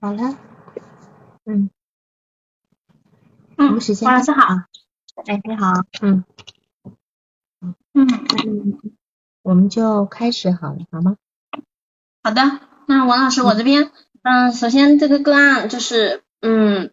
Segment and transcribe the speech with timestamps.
[0.00, 0.34] 好了，
[1.44, 1.68] 嗯，
[3.58, 4.54] 嗯，时间王老师好，
[5.26, 6.24] 哎，你好，嗯。
[7.92, 8.08] 嗯，
[8.46, 8.78] 嗯，
[9.42, 11.16] 我们就开始好了，好吗？
[12.22, 12.40] 好的，
[12.86, 13.90] 那王老师，我这边，
[14.22, 16.92] 嗯，首先这个个案就是，嗯，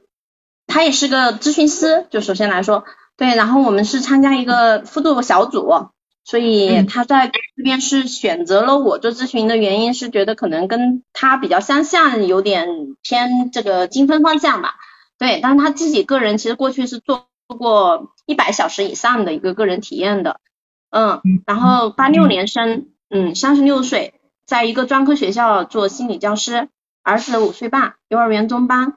[0.65, 2.83] 他也是个咨询师，就首先来说，
[3.15, 5.92] 对，然后我们是参加一个辅导小组，
[6.30, 12.68] 所以嗯他在这边是选择了我做咨询的原因是觉得可能跟他比较相像，有点
[13.01, 14.75] 偏这个精分方向吧，
[15.18, 20.42] 对，但是他自己个人其实过去是做过一百小时以上的一个个人体验的，
[20.89, 24.14] 嗯，然后八六年生，嗯，三十六岁。
[24.46, 26.70] 在一个专科学校做心理教师，
[27.04, 28.93] 儿子五岁半，幼儿园中班。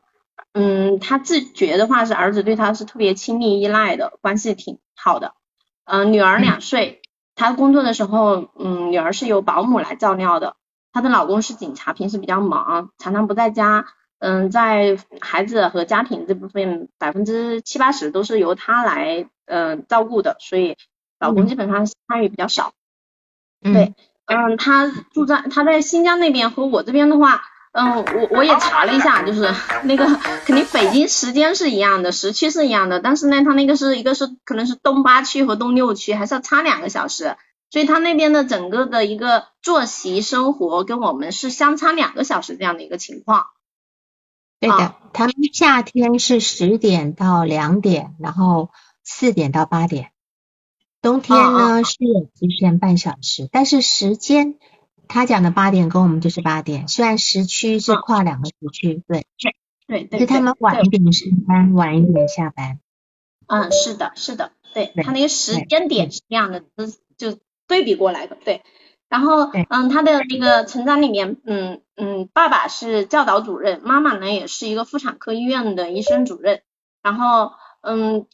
[0.52, 5.34] 嗯，他自觉的话是儿子对他是特别亲密依赖的，关系挺好的。
[5.84, 6.99] 嗯，女儿两岁，
[7.40, 10.56] 他工作的时候，嗯，女儿是由保姆来照料的。
[10.92, 13.86] 她的老公是警察，平时比较忙，常常不在家。
[14.18, 20.76] 嗯，在孩子和家庭这部分，百分之七八十都是由她来嗯照顾的，所以
[21.18, 22.74] 老公基本上参与比较少。
[23.62, 23.94] 对。
[24.26, 27.40] 嗯，她住在她在新疆那边和我这边的话，
[27.72, 29.48] 嗯，我我也查了一下，就是
[29.84, 30.04] 那个
[30.44, 37.36] 肯定北京时间是一样的，时区是一样的，但是呢，他那个是一个是可能是东八区和东六区，还是要差两个小时，
[37.70, 43.46] 所以他那边的整个的一个作息生活跟我们是相差两个小时这样的一个情况。
[44.58, 48.70] 对的，他们夏天是十点到两点，然后
[49.04, 50.10] 四点到八点。
[51.00, 54.56] 冬天呢是有提前半小时，但是时间
[55.10, 59.26] 他讲的八点跟我们就是八点，虽然时区是跨两个时区，对，
[59.86, 62.78] 对对，是他们晚一点上班，晚一点下班。
[63.48, 66.62] 嗯，是的，是的，对他那个时间点是这样的，
[67.18, 68.62] 就对比过来的，对。
[69.08, 76.62] 然后，嗯，他的那个成长里面，嗯嗯，爸爸是教导主任，妈妈呢也是一个妇产科医院的医生主任，
[77.02, 78.26] 然后，嗯。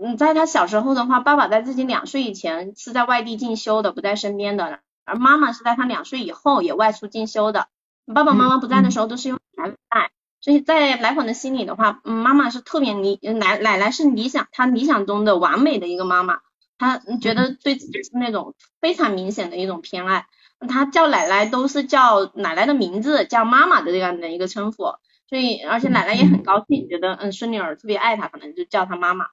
[0.00, 4.78] 嗯，在他小时候的话，爸爸在自己两岁以前是在外地进修的，不在身边的，
[5.08, 7.68] 而妈妈是在他两岁以后也外出进修的。
[8.14, 16.40] 爸爸妈妈不在的时候都是用奶奶带，所以在奶粉的心里的话，嗯，妈妈是特别理奶奶奶是理想，她理想中的完美的一个妈妈，
[16.78, 20.26] 她觉得对自己是那种非常明显的一种偏爱，
[20.68, 24.84] 她叫奶奶都是叫奶奶的名字，叫妈妈的这样的一个称呼，
[25.28, 29.26] 所以而且奶奶也很高兴，觉得嗯孙女儿特别爱她，可能就叫她妈妈。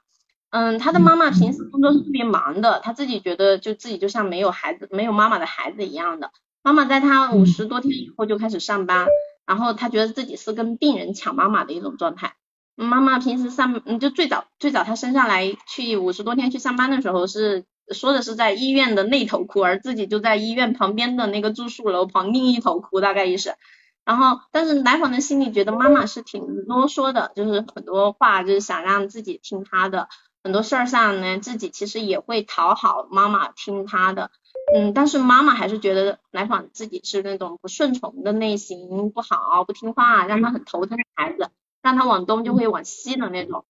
[0.56, 6.32] 嗯，他的妈妈平时工作是特别忙的，他自己觉得就自己就像没有孩子、没有妈妈的孩子一样的。
[6.64, 9.06] 妈妈在他五十多天以后就开始上班，
[9.46, 12.38] 然后他觉得自己是跟病人抢妈妈的一种状态。
[12.76, 23.56] 妈妈平时上，嗯，就最早最早他生下来去五十多天去上班的时候是说的是在医院的那头哭，而自己就在医院旁边的那个住宿楼旁另一头哭，大概意思。
[24.06, 30.08] 然后，但是来访的心里觉得妈妈是挺啰嗦的，就是很多话就是想让自己听他的。
[30.46, 34.30] 很多事儿上呢，自己其实也会讨好妈妈听她的，
[34.76, 41.50] 嗯，但是妈妈还是觉得来访自己是那种不顺从的类型，不好不听话，让他很头疼的孩子，
[41.82, 43.66] 让他往东就会往西的那种。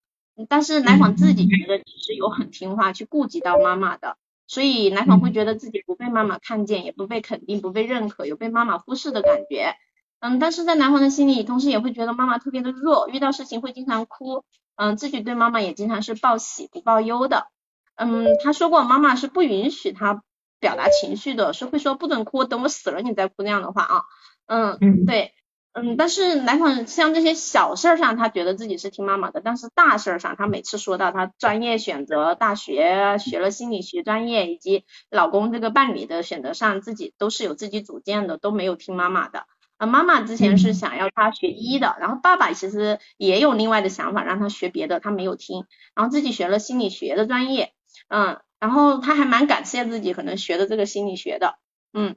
[0.50, 9.75] 但是来访自己觉得其实有很听话，去顾及到妈妈的，所以来访会觉得自己不被妈妈看见，也不被肯定，不被认可，有被妈妈忽视的感觉。
[10.19, 14.44] 嗯，但是在来访的心里，同时也会觉得妈妈特别的弱，遇到事情会经常哭。
[14.75, 17.47] 嗯，自己对妈妈也经常是报喜不报忧的。
[17.96, 20.22] 嗯，他说过妈妈是不允许他
[20.59, 24.02] 表达情绪的，是会说不准哭，等我死了你再哭那样的话啊。
[24.47, 25.34] 嗯，对，
[25.74, 39.46] 嗯，但是来访像这些小事儿上，他觉得自己是听妈妈的，但是大事儿上，他每次说到他专业选择、大学学了心理学专业以及老公这个伴侣的选择上，自己都是有自己主见的，都没有听妈妈的。
[39.78, 47.74] 啊，妈妈之前是想要他学医的，然后爸爸其实也有另外的想法，让他学别的，他没有听，然后自己学了心理学的专业，
[48.08, 51.56] 嗯，然后他还蛮感谢自己可能学的这个心理学的，
[51.94, 52.16] 嗯，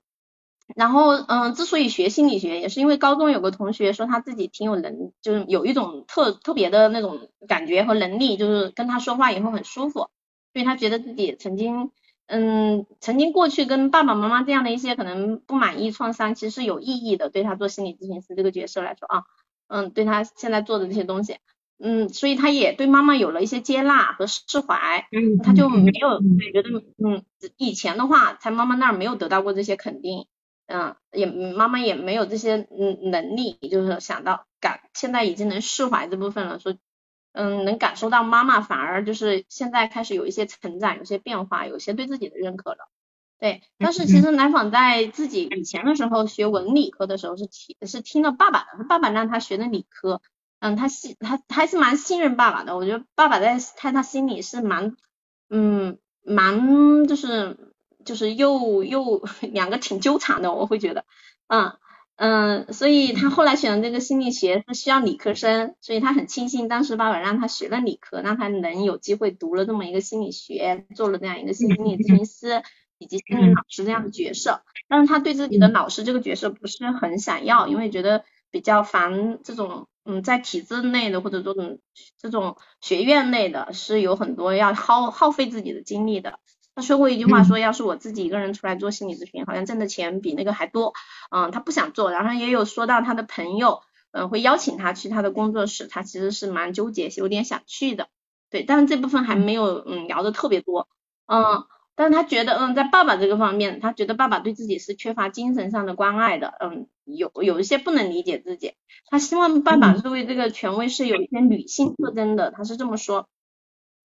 [0.77, 10.11] 然后嗯，之所以学心理学，也是因为高中有个同学说他自己挺有能，就是有一种特特别的那种感觉和能力，就是跟他说话以后很舒服，
[10.53, 11.91] 所以他觉得自己曾经。
[12.29, 17.31] 嗯，曾经过去跟爸爸妈妈这样的一些可能不满意、创伤，其实是有意义的。
[17.31, 19.25] 对他做心理咨询师这个角色来说啊，
[19.69, 21.39] 嗯，对他现在做的这些东西，
[21.79, 25.07] 嗯，所以他也对妈妈有了一些接纳和释怀。
[25.11, 26.21] 嗯，他就没有
[26.53, 26.69] 觉得，
[27.03, 27.25] 嗯，
[27.57, 30.27] 以前的话在妈妈那儿没有得到过这些肯定，
[30.67, 36.77] 嗯，也妈妈也没有这些嗯能力，就是想到感，现在已经能释怀这部分了，说。
[37.41, 42.89] 嗯，能感受到妈妈反而就是现在开始有一些成长，有些变化，有些对自己的认可了。
[43.39, 50.21] 对，但是其实来访在自己以前的时候学文理科的时候是听是听了爸爸的，爸爸让他学的理科，
[50.59, 54.97] 嗯，他信他还是蛮信任爸爸的，我觉得爸爸在在他心里是蛮
[55.49, 57.73] 嗯蛮就是
[58.05, 61.05] 就是又又 两个挺纠缠的，我会觉得，
[61.47, 61.79] 嗯。
[62.19, 72.65] 嗯，所以他后来选的这个心理学是需要理科生，所以他很庆幸当时爸爸让他学了理科，让他能有机会读了这么一个心理学，做了这样一个心理咨询师
[72.99, 74.63] 以及心理老师这样的角色。
[74.89, 81.79] 但是他对自己的老师这个角色不是很想要，因为觉得比较烦这种嗯在体制内的或者这种
[82.21, 86.41] 这种学院内的是有很多要耗耗费自己的精力的。
[86.79, 90.93] 他说过一句话，说要是我自己一个人出来做心理咨询，好像挣的钱比那个还多，
[91.29, 92.13] 嗯，他不想做。
[92.13, 93.81] 然后也有说到他的朋友，
[94.13, 98.07] 嗯，会邀请他去他的工作室，他其实是蛮纠结，有点想去的，
[98.49, 98.63] 对。
[98.63, 100.87] 但是这部分还没有嗯聊的特别多，
[101.27, 101.65] 嗯，
[101.97, 108.75] 但是他觉得嗯在爸爸这个方面，他觉得爸爸对自己是缺乏精神上的关爱的，嗯，有有一些不能理解自己，
[109.11, 113.27] 他希望爸爸作为这个权威是有一些女性特征的，他是这么说。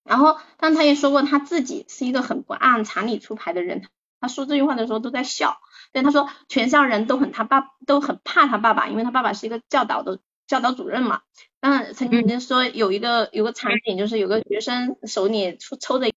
[0.03, 3.87] 然后，但他也说过他自己是一个很不按常理出牌的人。
[4.19, 5.57] 他说这句话的时候都在笑。
[5.91, 11.21] 对，他说全校人都很他爸都很怕他爸爸，因为他爸爸是一个教导的教导主任嘛。
[11.59, 16.11] 但曾经说有一个有个场景，就是有个学生手里抽抽着，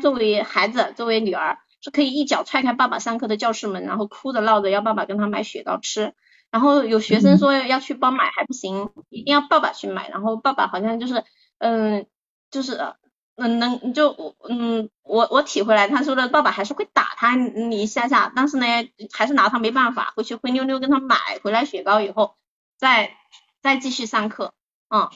[0.00, 6.14] 作为孩子作为女儿是可以一脚踹开爸爸上课的教室门，然后哭着闹着要爸爸跟他买雪糕吃。
[6.52, 10.08] 然后有学生说要去帮买还不行，一定要爸爸去买。
[10.10, 11.24] 然后爸爸好像就是，
[11.58, 12.06] 嗯，
[12.50, 12.94] 就是
[13.36, 18.66] 嗯能就嗯我我体会来，他说的爸爸还是会打他你一下下，但是呢
[19.12, 22.36] 还是拿他没办法，回去灰溜溜跟他买回来雪糕以后，
[22.76, 23.16] 再
[23.62, 24.52] 再继续上课，
[24.90, 25.08] 嗯，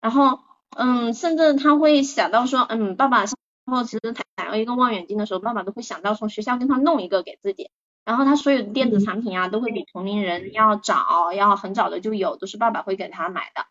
[0.00, 0.38] 然后
[0.76, 3.24] 嗯甚至他会想到说，嗯爸爸
[3.66, 7.70] 然后其实他想要一个望远镜的时候，爸爸都会想到从学校跟他弄一个给自己。
[8.04, 13.66] 然后他所有的电子产品啊，都会比同龄人要早，要很早的就有，都是爸爸会给他买的。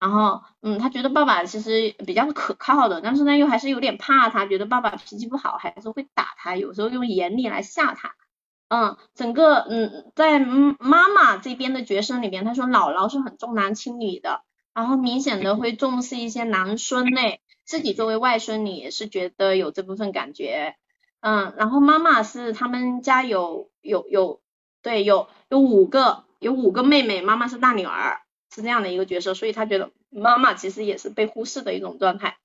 [0.00, 8.14] 然后，嗯，他觉得爸爸其实比较可靠的，但是呢，又还是有点怕他，觉得爸爸脾气不好，还是会打他，有时候用严厉来吓他。
[8.68, 14.42] 嗯，整个，嗯，在妈妈这边的角色里边，他说姥姥是很重男轻女的，
[14.74, 20.76] 然后明显的会重视一些男孙类，自己作为外孙女也是觉得有这部分感觉。
[21.20, 24.40] 嗯，然后妈妈是他们家有有有
[24.82, 28.20] 对有有五个有五个妹妹，妈妈是大女儿，
[28.54, 32.38] 是这样的一个角色，所以他觉得妈妈其实也是被忽视的一种状态。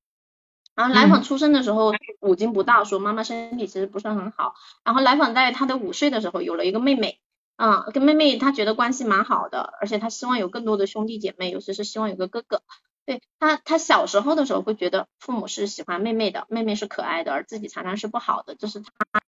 [0.76, 4.56] 然后来访出生的时候五斤不到，说妈妈身体其实不是很好。
[4.84, 7.20] 然后来访在他的五岁的时候有了一个妹妹，
[7.58, 12.64] 嗯，跟妹妹他觉得关系蛮好的，而且他希望有更多的兄弟姐妹，尤其是希望有个哥哥。
[13.06, 19.23] 对他，他小时候的时候会觉得父母是喜欢妹妹的，妹妹是可爱的，而自己常常是不好的，这是他。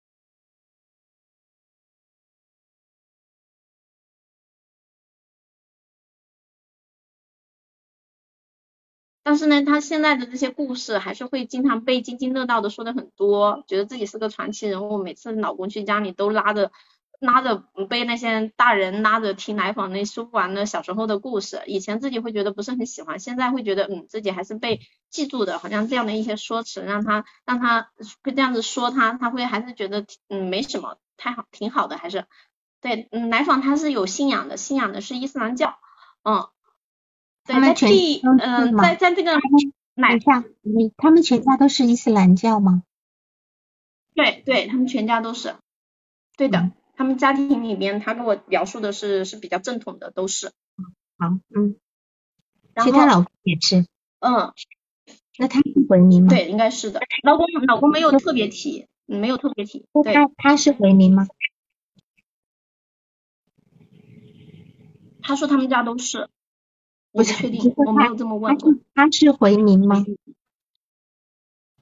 [9.32, 16.70] 但是呢，他现在的这些故事还是会经常被津津乐道的说的很多，觉得自己是个传奇人物，每次老公去家里都拉着。
[17.22, 27.92] 拉着被那些大人拉着听来访那说不完的小时候的故事，以前自己会觉得不是很喜欢，现在会觉得嗯自己还是被记住的，好像这样的一些说辞让他让他
[28.24, 32.26] 会这样子说他，他会还是觉得嗯没什么太好挺好的，还是
[32.82, 35.78] 对嗯来访他是有信仰的，信仰的是伊斯兰教，
[36.24, 36.50] 嗯，
[37.46, 39.32] 对在第嗯在在这个
[39.96, 42.84] 买下你他们全家都是伊斯兰教吗？
[44.14, 45.56] 对对，他们全家都是，
[46.38, 46.72] 对的。
[46.96, 50.52] 他们家庭里边，他跟我描述的是是比较正统的，都是。
[51.18, 51.76] 好，嗯。
[52.78, 53.86] 其实他老公也是。
[54.20, 54.54] 嗯。
[55.38, 56.30] 那他是回民吗？
[56.30, 57.02] 对，应该是的。
[57.24, 59.86] 老公，老公没有特别提，没有特别提。
[60.04, 60.14] 对。
[60.14, 61.28] 他他是回民吗？
[65.24, 66.30] 他说他们家都是。
[67.12, 68.74] 我不确定，我没有这么问过。
[68.96, 70.06] 他是回民吗？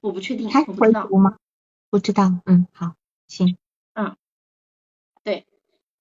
[0.00, 1.36] 我不确定，他回族吗？
[1.90, 2.94] 不知道，嗯，好，
[3.28, 3.56] 行。
[3.94, 4.16] 嗯
[5.22, 5.46] 对，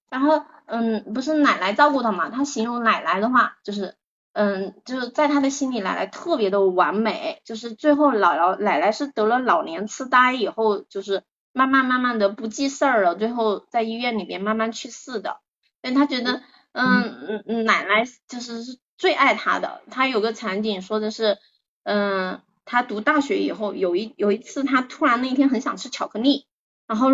[0.09, 2.29] 然后嗯，不是奶奶照顾他嘛？
[2.29, 3.95] 他形容奶奶的话，就是
[4.33, 7.41] 嗯，就是在他的心里，奶奶特别的完美。
[7.43, 15.41] 就是最后姥姥奶奶是得了老年痴呆以后，就是慢慢慢慢的不记事儿了，最后在医院里边慢慢去世的。
[15.81, 19.81] 但他觉得嗯嗯嗯，奶奶就是是最爱他的。
[19.89, 21.39] 他有个场景说的是，
[21.81, 26.45] 嗯，他读大学以后有一有一次，他突然那一天很想吃巧克力。
[26.85, 27.09] 然后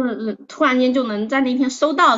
[0.48, 2.18] 突然间就能在那天收到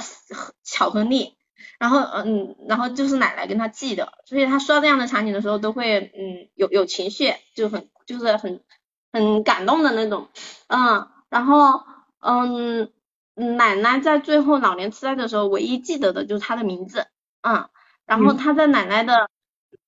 [0.64, 1.34] 巧克力，
[1.80, 8.62] 然后嗯，然后就是奶奶跟他寄的，所以他说到这样的场景的时候都会嗯有有情绪，就很就是很
[9.12, 10.28] 很感动的那种，
[10.68, 11.82] 嗯，然后
[12.20, 12.92] 嗯，
[13.34, 17.08] 奶奶在最后老年痴呆的时候，唯一记得的就是他的名字，
[17.42, 17.70] 嗯，
[18.06, 19.32] 然后他在奶奶的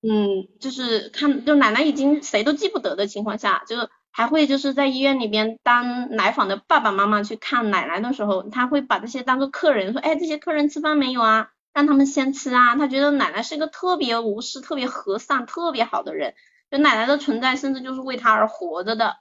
[0.02, 11.50] 嗯，就是看就奶奶已经谁都记不得的情况下，就是还会就是在医院里边当来访的爸爸妈妈去看奶奶的时候，他会把这些当做客人说，哎，这些客人吃饭没有啊？
[11.72, 12.76] 让他们先吃啊。
[12.76, 16.34] 他觉得奶奶是一个特别无私、特别和善、特别好的人，
[16.70, 19.16] 就奶奶的存在甚至就是为他而活着的。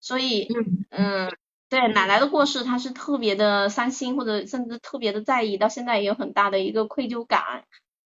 [0.00, 0.48] 所以，
[0.90, 1.30] 嗯，
[1.70, 7.64] 对奶奶的过世，他是特别的伤心，或者甚至特别的在意，到现在也有很大的一个愧疚感。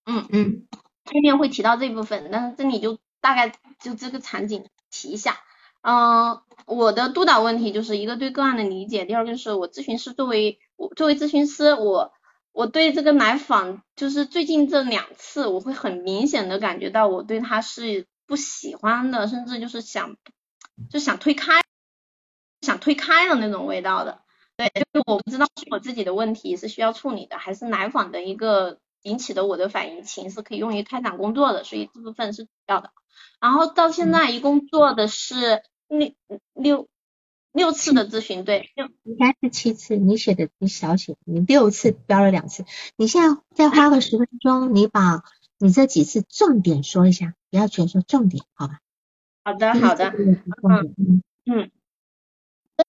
[0.06, 0.68] 嗯嗯，
[1.14, 5.38] 后面会提到这部分，但是这里就大概就这个场景提一下。
[5.82, 12.14] 嗯，我的督导问题就是一个对个案的理解，第二个就是我咨询师作为我作为咨询师，我
[12.52, 20.16] 我对这个来访就是最近这两次，我会很明显的感觉到我对他是不喜欢的，甚至就是想
[20.90, 21.62] 就想推开。
[22.62, 24.20] 想推开的那种味道的，
[24.58, 32.92] 对，就是我不知道是我自己的问题是需要处理的，还是来访的一个引起的我的反应情是可以用于开展工作的，所以这部分是主要的。
[33.40, 36.14] 然后到现在一共做的是六
[36.54, 36.88] 六
[37.52, 38.70] 六次的咨询，对，
[39.04, 42.66] 应该是七次，你写的你小写，你六次标了两次，
[42.96, 45.24] 你现在再花个十分钟，你把
[45.58, 48.80] 你这几次重点说一下，不要全说重点，好吧？
[49.44, 51.72] 好的，好的，嗯嗯。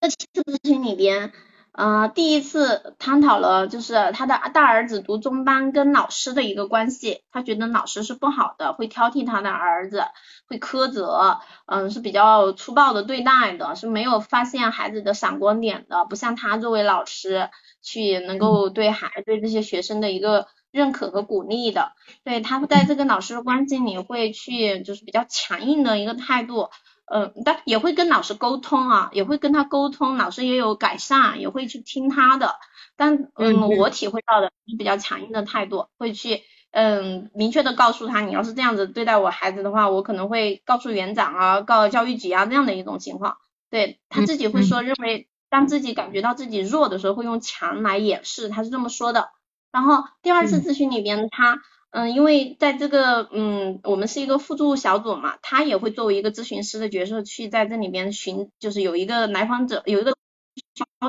[0.00, 1.32] 这七次咨询里边，
[1.72, 10.04] 呃，第一次探讨了就是他的大儿子读中班跟老师的一个关系，他觉得老师是不好的，会挑剔他的儿子，
[10.48, 17.48] 会苛责，嗯，是比较粗暴的对待的，是没有发现孩子的闪光点的，不像他作为老师
[17.80, 21.92] 去能够对孩对这些学生的一个认可和鼓励的，
[22.24, 26.68] 对他在这个老师的关系里会去就是比较强硬的一个态度。
[27.12, 32.54] 嗯，但也会跟老师沟通啊，也会跟他沟通，老师也有改善，也会去听他的。
[32.96, 43.38] 但嗯，我体会到的是比较强硬的态度，会去嗯明确的告诉他，你要是这样子对待我孩子的话，我可能会告诉园长啊，告教育局啊这样的一种情况。
[43.70, 49.30] 对他自己会说，认为当自己感觉到自己弱的时候，会用强来掩饰，他是这么说的。
[49.72, 51.60] 然后第二次咨询里边他。
[51.90, 60.14] 嗯，因为在这个嗯，我们是一个互助小组嘛，他也会作为一个咨询师的角色去在这里边寻，就是有一个来访者，有一个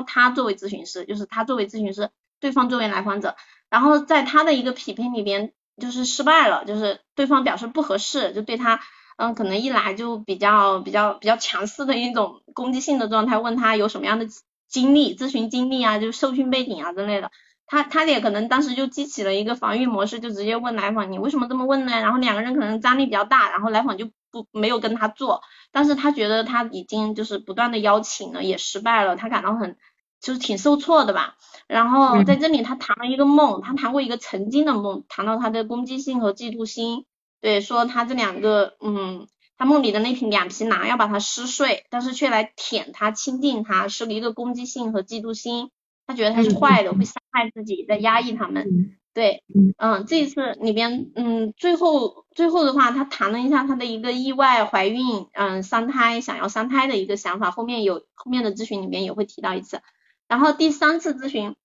[0.06, 2.10] 他作为咨询师，就是他作为咨询师，
[2.40, 3.36] 对方作为来访者，
[3.70, 8.80] 然后在他的一个匹配里边就是失败了，就是对方表示不合适，就对他
[9.16, 14.26] 嗯，可能一来就比较比较比较强势的一种攻击性的状态，问他有什么样的
[14.68, 17.30] 经历，咨询经历啊，就是受训背景啊之类的。
[17.72, 21.92] 他他也可能当时就激起了一个防御模式，就直接问来访你为什么这么问呢？
[21.92, 29.78] 然后两个人可能张力比较大，然后来访就不没有跟他做，但是他觉得他已经就是不断的邀请了，也失败了，他感到很
[30.20, 31.36] 就是挺受挫的吧。
[31.66, 37.06] 然后在这里他谈了一个梦，他谈过一个曾经的梦，谈到他的攻击性和嫉妒心，
[37.40, 39.26] 对，说他这两个嗯，
[39.56, 45.70] 他梦里的那匹两匹狼要把他撕碎，但是却来舔他亲近他，是一个攻击性和嫉妒心。
[46.06, 48.96] 他觉得他是坏的，会伤害自己，在压抑他们。
[49.14, 49.42] 对，
[49.76, 57.50] 嗯，这一次里边，嗯，最后最后的话，他谈了一下他的一个意外怀孕，嗯，三胎，想要三胎的一个想法。
[57.50, 59.82] 后面有后面的咨询里面也会提到一次。
[60.28, 61.56] 然后第三次咨询，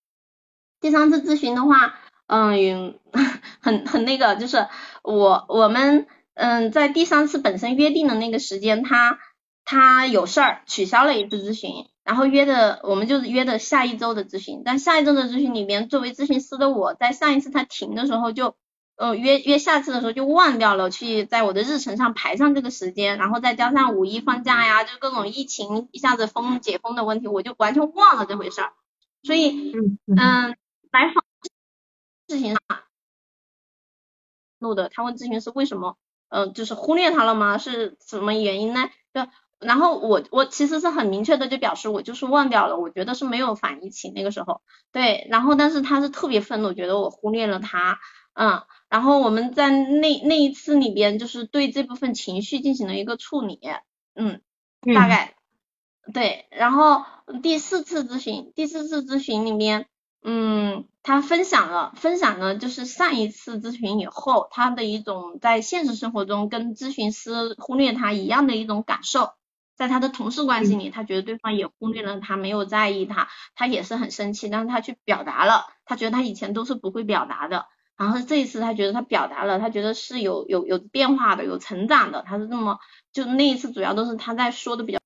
[0.78, 1.94] 第三次咨询的话，
[2.26, 2.98] 嗯，
[3.60, 4.66] 很很那个，就是
[5.02, 9.18] 我我们嗯在第三次本身约定的那个时间，他
[9.64, 11.86] 他有事儿取消了一次咨询。
[12.08, 18.56] 然后约的，我们就是约的下一周的咨询，但下一周的咨询里面，作为咨询师的我在上一次他停的时候就，
[18.96, 28.72] 呃约约下次的时候就忘掉了去在我的日程上排上这个时间，然后再加上五一放假呀，就各种疫情一下子封解封的问题，我就完全忘了这回事儿。
[29.22, 29.74] 所以，
[30.06, 30.56] 嗯，
[30.90, 31.22] 来访
[32.26, 32.60] 事情上
[34.58, 35.98] 录的，他问咨询师为什么，
[36.30, 37.58] 呃，就是忽略他了吗？
[37.58, 38.88] 是什么原因呢？
[39.12, 39.28] 就。
[39.60, 44.62] 然后我我其实是很明确的就表示我就是忘掉了，我觉得是没有反疫情那个时候，
[44.92, 47.98] 对，然后但是他是特别愤怒，觉得我忽略了他，
[48.34, 53.58] 嗯，然后我们在那那一次里边就是对这部分情绪进行了一个处理，
[54.14, 54.40] 嗯，
[54.94, 55.34] 大概
[56.14, 57.04] 对，然后
[57.42, 59.86] 第四次咨询，第四次咨询里面，
[60.22, 69.32] 嗯，他分享了分享了就是上一次咨询以后他的一种在现实生活中跟咨询师忽略他一样的一种感受。
[69.78, 77.66] 在他的同事关系里，他觉得对方也忽略了他，没有在意他，他也是很生气，但是他去表达了，他觉得他以前都是不会表达的，
[77.96, 82.80] 然后这一次他觉得他表达了，他觉得是有有有变化的，有成长的，他是这么，
[83.12, 84.98] 就那一次主要都是他在说的比较，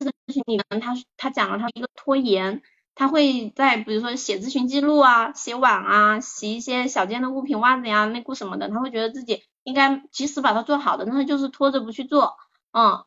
[0.00, 2.62] 咨询里面，他他讲了他一个拖延，
[2.96, 12.36] 他会在比如说写咨询记录啊、写碗啊、洗一些小件的物品、袜子呀、内裤什么的，他会觉得自己应该及时把它做好的，那他就是拖着不去做，
[12.72, 13.04] 嗯，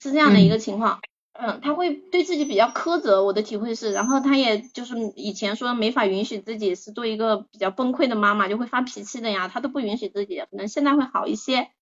[0.00, 1.00] 是这样的一个情况。
[1.32, 11.72] 嗯，他会对自己比较苛责，我的体会是，然后他也就是以前说没法允许自己是做一个比较崩溃的妈妈，就会发脾气的呀，他都不允许自己，可能现在会好一些。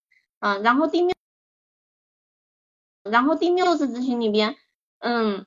[0.41, 1.15] 嗯，然后第六，
[3.03, 4.57] 然后第六次咨询里边，
[5.01, 5.45] 嗯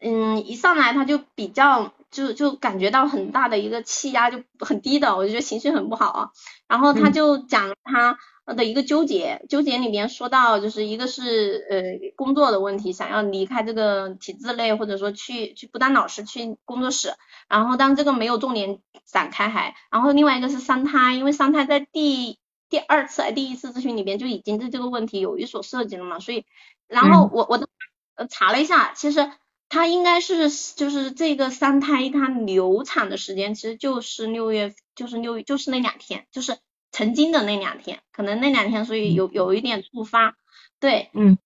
[0.00, 6.30] 嗯，一上来他就比较就就感觉到很大的一个气压就很低的，我就觉得情绪很不好啊。
[6.66, 8.18] 然后他就讲他。
[8.54, 17.14] 的一个纠结，纠结里面说到，就是一个是呃工作的问题，想要离开这个体制内，或者说去去不当老师去工作室，
[17.48, 22.38] 然后但这个没有重点展开还，然后另外一个是三胎，因为三胎在第
[22.70, 26.44] 第二次哎第一次咨询里边就已经对这个问题有一所涉及了嘛，所以
[26.86, 27.66] 然后我我
[28.14, 29.28] 呃查了一下，其实
[29.68, 36.58] 他应该是就是这个三胎他流产的时间其实就是六月就是六就是那两天就是。
[36.92, 40.34] 曾经的那两天，可能那两天，所以有有一点触发，
[40.80, 41.36] 对，嗯，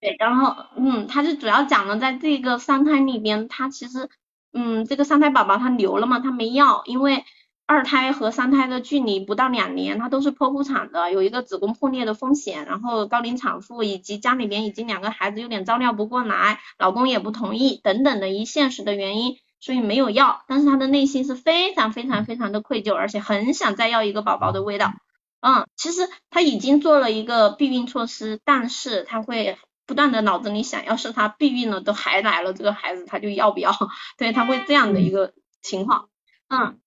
[0.00, 4.08] 对，然后，嗯，他就主要讲了，在这个三胎里边，他其实，
[4.52, 7.24] 嗯，这个三胎宝宝他流了嘛，他没要，因为
[7.70, 19.36] 二胎和三胎的距离不到两年，他都是剖腹产的，有一个子宫破裂的风险，然后高龄产妇以及家里边已经两个孩子有点照料不过来，老公也不同意等等的一现实的原因。
[19.60, 24.92] 所以没有要，但是他的内心是非常非常非常的愧疚，而且很想再要一个宝宝的味道。
[25.40, 33.72] 嗯，其实他已经做了一个避孕措施，但是他会不断的脑子里想，要是他避孕了都还来了这个孩子，他就要不要？
[34.18, 36.08] 对他会这样的一个情况。
[36.48, 36.80] 嗯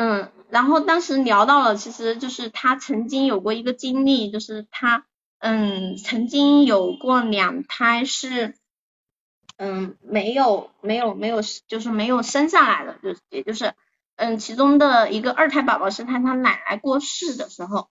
[0.00, 5.04] 嗯，然后当时聊到了，其实就是他曾经有过一个经历，就是他
[5.40, 8.54] 嗯曾经有过两胎是。
[9.62, 13.74] 嗯，没有，没有，没有，就是没有生下来的，就也就是，
[14.16, 17.90] 嗯，其中的一个二胎宝宝是他他奶奶过世的时候，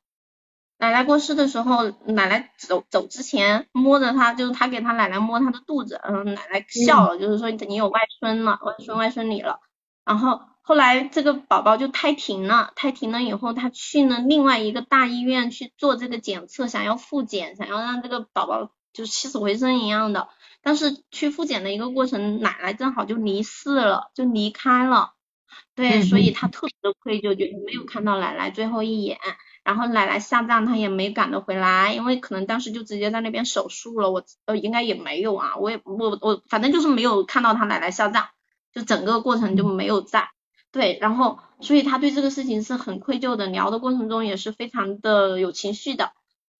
[0.79, 9.59] 奶奶过世的时候，奶奶走走之前摸着他，就是他给他奶奶摸他的肚子，嗯，奶奶笑了，就是说你有外孙了，外孙外孙女了，
[10.03, 20.29] 然后后来这个宝宝就胎停了，胎停了以后，他去了另外一个大医院去做这个检测，想要复检，想要让这个宝宝就是起死回生一样的。
[20.61, 25.13] 但是去复检的一个过程，奶奶正好就离世了，就离开了，
[25.73, 29.17] 对，所以他特别的愧疚，觉得没有看到奶奶最后一眼。
[29.63, 34.11] 然后奶奶下葬，他也没赶得回来，因为可能当时就直接在那边手术了。
[34.11, 38.27] 我呃应该也没有啊，我也我我反正就是没有看到他奶奶下葬，
[38.71, 40.29] 就整个过程就没有在。
[40.71, 46.13] 对，然后所以他对这个事情是很愧疚的，聊的过程中也是非常的有情绪的。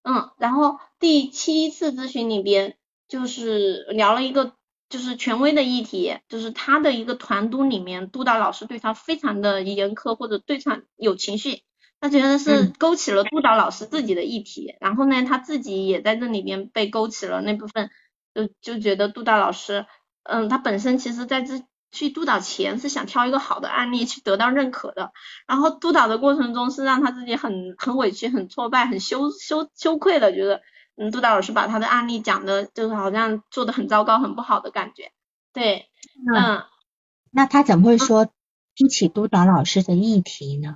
[0.04, 2.76] 嗯，然后第七次咨询里边。
[3.10, 4.54] 就是聊了一个
[4.88, 11.64] 就是权威的议题，就是他的一个团督里面督导老师对他非常的严苛或者对他有情绪，
[12.00, 17.90] 他觉得是勾起了督导老师自己的议题，然后呢他自己也在这里边被勾起了那部分，
[18.36, 19.88] 就就觉得督导老师，
[20.22, 25.12] 嗯，他本身其实在这去督导前是想挑一个好的案例去得到认可的，
[25.48, 30.62] 然后督导的过程中是让他自己很很委屈、很挫败、很羞羞羞愧的，觉得。
[31.02, 35.14] 嗯，督导老师把他的案例讲的，就是好像做的很糟糕、很不好的感觉。
[35.54, 35.90] 对，
[36.36, 36.66] 嗯，
[37.32, 38.28] 那他怎么会说
[38.76, 40.76] 提起督导老师的议题呢？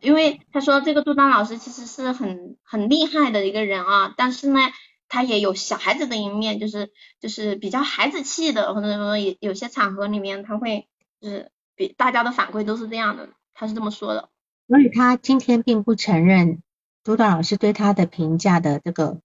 [0.00, 4.60] 因为他说这个督导老师其实是很很厉害的一个人啊，但是呢，
[5.08, 10.86] 他也有小孩子的一面，就是就是比较孩子气的，或者说有有些场合里面他会
[11.20, 14.28] 就是比大家的反馈都是这样的，他是这么说的。
[14.66, 16.62] 所以他今天并不承认。
[17.04, 19.22] 督导老师对他的评价的这个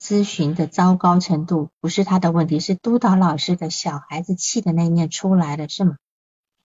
[0.00, 5.96] 咨询的糟糕程度，不是他的问题，是督导老师的小孩子气的那一面出来了，是吗？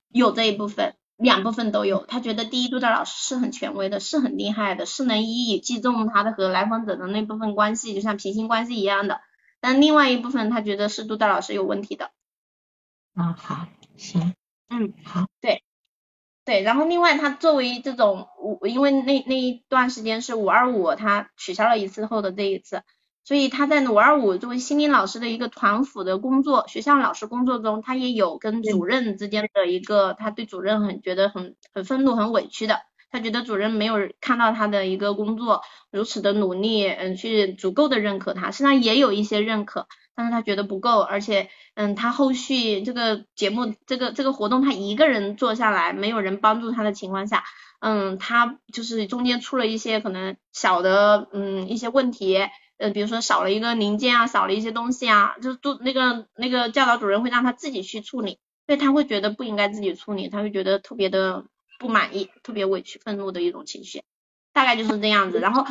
[0.10, 2.05] 有这一部分，两部分都有。
[2.05, 9.21] 他觉得第一，督导老师是很权威的，是很厉害的，是能一一击中他的和来访者的那部分关系，就像平行关系一样的。
[9.60, 12.12] 但另外一部分，他觉得是督导老师有问题的。
[13.13, 14.34] 啊，好，行，
[14.69, 15.63] 嗯，好，对。
[16.45, 22.82] 对，然后另外他作为这种五，因为那那一段时间是五二五，他取消了一次后的这一次，
[23.30, 32.80] 所以他在五二五作为心理老师的一个团辅的工作，学校老师工作中，他也有跟主任之间的一个，他对主任很觉得很很愤怒、很委屈的，
[33.12, 35.62] 他觉得主任没有看到他的一个工作
[35.92, 39.86] 如此的努力，嗯，去足够的认可他，实际上也有一些认可。
[40.15, 47.44] 但是他觉得不够，而且，嗯，他后续这个节目，这个这个活动，他一个人做下来，没有人帮助他的情况下，
[47.80, 52.39] 嗯，他就是中间出了一些可能小的，嗯，一些问题，
[52.80, 61.46] 呃，比如说少了一个零件啊，少了一些东西啊，就是都那个那个教导主任会让他自己去处理，所以他会觉得不应该自己处理，他会觉得特别的
[61.78, 64.02] 不满意，特别委屈、愤怒的一种情绪，
[64.54, 65.39] 大概就是这样子。
[65.39, 65.68] 然后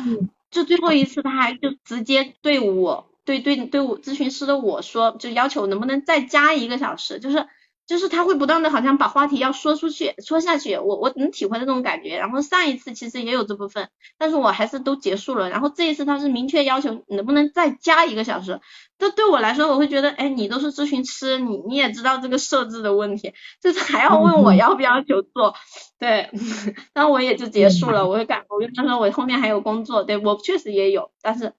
[0.51, 7.47] 就最后一次，他还就直接对我对对对我咨询师的我说，就要求能不能再加一个小时，就是。
[7.89, 12.19] 就是他会不断的好像把话题要说出去，说下去，我我能体会那种感觉。
[12.19, 15.49] 然后上一次其实也有这部分，但是我还是都结束了。
[15.49, 18.61] 然后这一次他是明确要求能不能再加一个小时，
[18.99, 25.55] 这对我来说我会觉得，哎，你都是咨询师，你你也知道这个设置的问题，就是还要问我要不要求做，
[25.97, 26.29] 对，
[26.93, 28.07] 然后我也就结束了。
[28.07, 31.53] 我会感，我跟他说我后面还有工作，对我确实也有，但是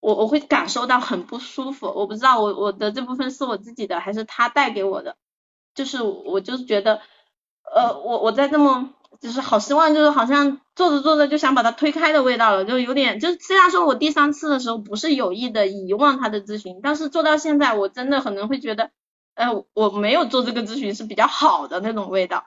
[0.00, 5.18] 我我会感受到很不舒服，我不知道我我的这部分是我自己的还是他带给我的。
[5.74, 7.00] 就是我就是觉得，
[7.74, 18.90] 呃，我我在这么就是好失望就是好像做着做着就想把它推开的味道了，就有点就虽然说我第三次的时候不是有意的遗忘他的咨询，但是做到现在我真的可能会觉得，
[19.34, 22.44] 呃，我没有做这个咨询是比较好的那种味道。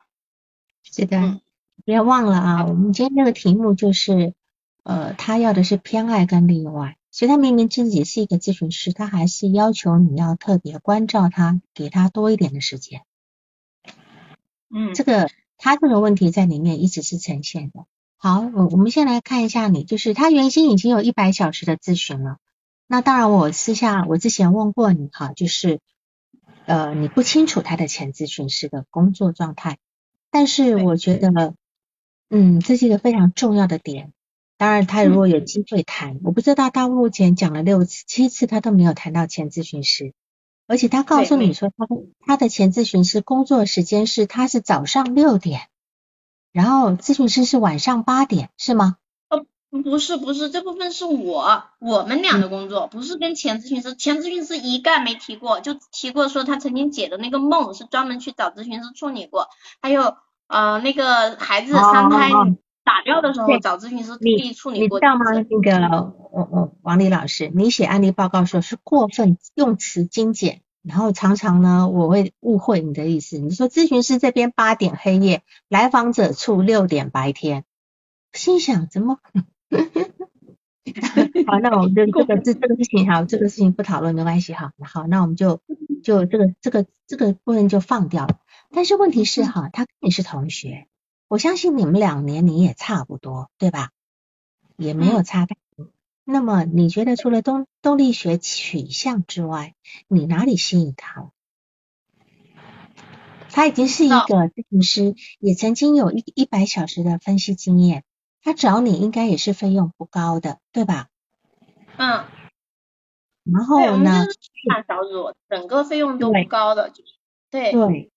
[0.83, 1.41] 是的，
[1.83, 4.33] 别忘了啊，我们今天这个题目就是，
[4.83, 6.95] 呃，他要的是偏爱跟例外。
[7.09, 13.01] 所以他明明自己是一个咨询师，他还是要求你要特别关照他，给他多一点的时间。
[14.69, 17.85] 嗯，这个他这个问题在里面一直是呈现的。
[18.17, 22.37] 好，我我们先来看一下你，就是他原先已经有一百小时的咨询了。
[22.87, 25.79] 那当然，我私下我之前问过你哈，就是
[26.65, 29.77] 呃你不清楚他的前咨询师的工作状态，
[30.31, 31.53] 但是我觉得
[32.29, 34.13] 嗯这是一个非常重要的点。
[34.57, 40.13] 当然，他如果有机会谈，我不知道他目前讲了六次七次，他都没有谈到前咨询师。
[40.67, 45.61] 而且他告诉你说，他的他的前咨询师工作时间是，他是早上六点，
[46.51, 48.97] 然后咨询师是晚上八点，是吗？
[49.29, 49.45] 呃，
[49.81, 59.47] 不是不是，这部分是我我们俩的工作，不是跟前咨询师，前咨询师一概没提过，就提过说他曾经解的那个梦是专门去找咨询师处理过，
[59.81, 62.29] 还有呃那个孩子三胎
[62.87, 64.97] 打掉的时候找咨询师特意处理过。
[64.97, 65.25] 你知道吗？
[65.33, 73.39] 那个我我王丽老师，你写案例报告时候是过分用词精简，然后常常呢我会误会你的意思。
[73.39, 77.65] 你说咨询师这边八点黑夜，来访者处六点白天，
[78.31, 79.19] 心想怎么？
[81.45, 84.71] 好，那我们就这个这这个事情哈，这个事情不讨论没关系哈。
[84.79, 85.59] 好，那我们就
[86.01, 88.39] 就这个这个这个部分就放掉了。
[88.71, 90.87] 但是问题是哈，他跟你是同学。
[91.27, 93.91] 我相信你们两年你也差不多，对吧？
[94.77, 95.89] 也没有差太多。
[96.23, 99.73] 那么你觉得除了动动力学取向之外，
[100.07, 101.31] 你哪里吸引他了？
[103.49, 108.03] 他已经是一个咨询师，也曾经有一一百小时的分析经验。
[108.43, 111.07] 他找你应该也是费用不高的，对吧？
[111.97, 112.25] 嗯。
[113.43, 113.91] 然后呢？
[113.91, 114.39] 我们就是
[114.87, 117.13] 小组，整个费用都不高的，就是
[117.49, 117.71] 对。
[117.71, 118.11] 对。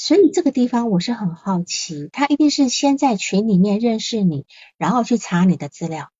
[0.00, 6.12] 所以这个地方我是很好奇，他一定是先在群里面认识你，然后去查你的资料。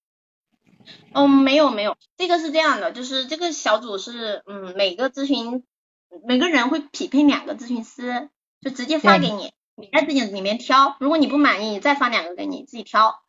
[1.13, 5.63] 嗯，没有没有，这个是这样的，就是这个小组是，嗯，每个咨询
[6.27, 13.23] 每个人会匹配两个咨询师，就直接发给你，你在自己里面挑，如果你不满意，你再发两个给你自己挑。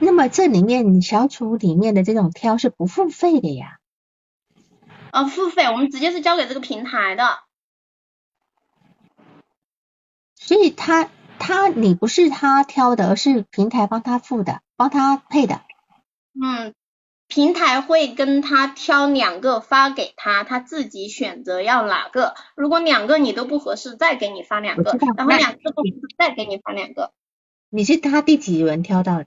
[0.00, 3.78] 那么这里面你小组里面的这种挑是不付费的呀？
[5.12, 7.38] 呃，付费，我们直接是交给这个平台的。
[10.40, 15.60] 所以他他你不是他挑的，而是平台帮他付的，帮他配的。
[16.42, 16.74] 嗯，
[17.28, 22.34] 平台会跟他挑两个发给他，他自己选择要哪个。
[22.56, 27.12] 如果两个你都不合适，再给你发两个，然后两个不合适再给你发两个。
[27.68, 29.26] 你是他第几轮挑到的？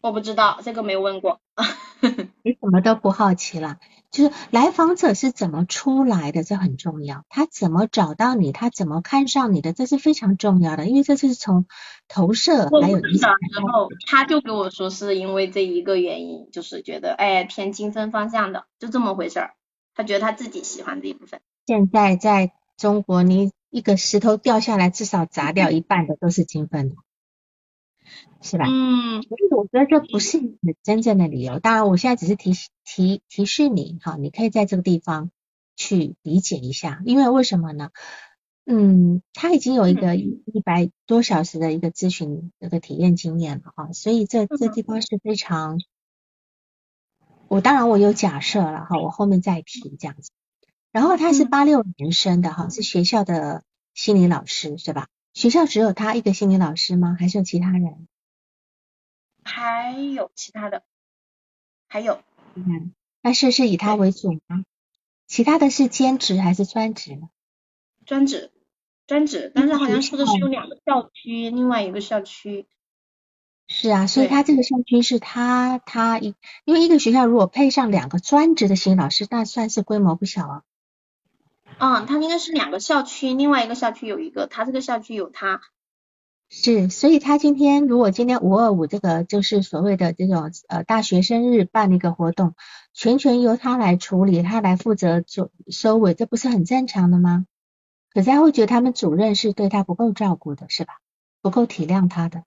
[0.00, 1.40] 我不知道，这个没问过。
[2.42, 3.78] 你什么都不好奇了？
[4.12, 7.24] 就是来访者是怎么出来的，这很重要。
[7.30, 8.52] 他怎么找到你？
[8.52, 9.72] 他怎么看上你的？
[9.72, 11.64] 这是非常重要的，因为这是从
[12.08, 13.00] 投射还有。
[13.00, 13.26] 的时
[13.72, 19.54] 候，他就跟我说是因为这一个原因，就是觉得哎偏精分方向的，就这么回事儿。
[19.94, 21.40] 他觉得他自己喜欢这一部分。
[21.66, 26.96] 现在在中国，你一个石头掉下来，至少砸掉一半的都是精分的。
[28.40, 28.66] 是吧？
[28.68, 31.58] 嗯，所以我觉得这不是你真正的理由。
[31.58, 32.52] 当然，我现在只是提
[32.84, 35.30] 提提示你，哈，你可以在这个地方
[35.76, 37.00] 去理解一下。
[37.04, 37.90] 因为为什么呢？
[38.64, 45.80] 嗯，他已经有一个一百多小时的一个咨询这个体验经验了，哈，所以这这地方是非常。
[47.48, 50.30] 我当然我有假设了，哈，我后面再提这样子。
[50.90, 55.08] 然后他是八六年生的，哈，是学校的心理老师，是吧？
[55.34, 57.16] 学校只有他一个心理老师吗？
[57.18, 58.06] 还是有其他人？
[59.44, 60.82] 还有其他的。
[61.88, 62.22] 还有，
[62.54, 64.64] 嗯，但是是以他为主吗？
[65.26, 67.28] 其他的是兼职还是专职呢？
[68.04, 68.52] 专职，
[69.06, 72.66] 专职，但是好像说的是有两个校区，另外一个校区。
[73.68, 80.62] 是啊，所以他这个校区是他他一，因为一个学校如果配上两个专职的心理老师，那算是规模不小啊。
[81.84, 85.62] 嗯，他应该是两个校区，另外一个校区有一个，他这个校区有他。
[86.48, 92.54] 是，所以他今天如果今天五二五这个就是所谓的这种呃大学生日办一个活动，
[92.94, 97.46] 全权由他来处理，他来负责做收尾，这不是很正常的吗？
[98.14, 101.00] 可是他会觉得他们主任是对他不够照顾的，是吧？
[101.40, 102.44] 不够体谅他的。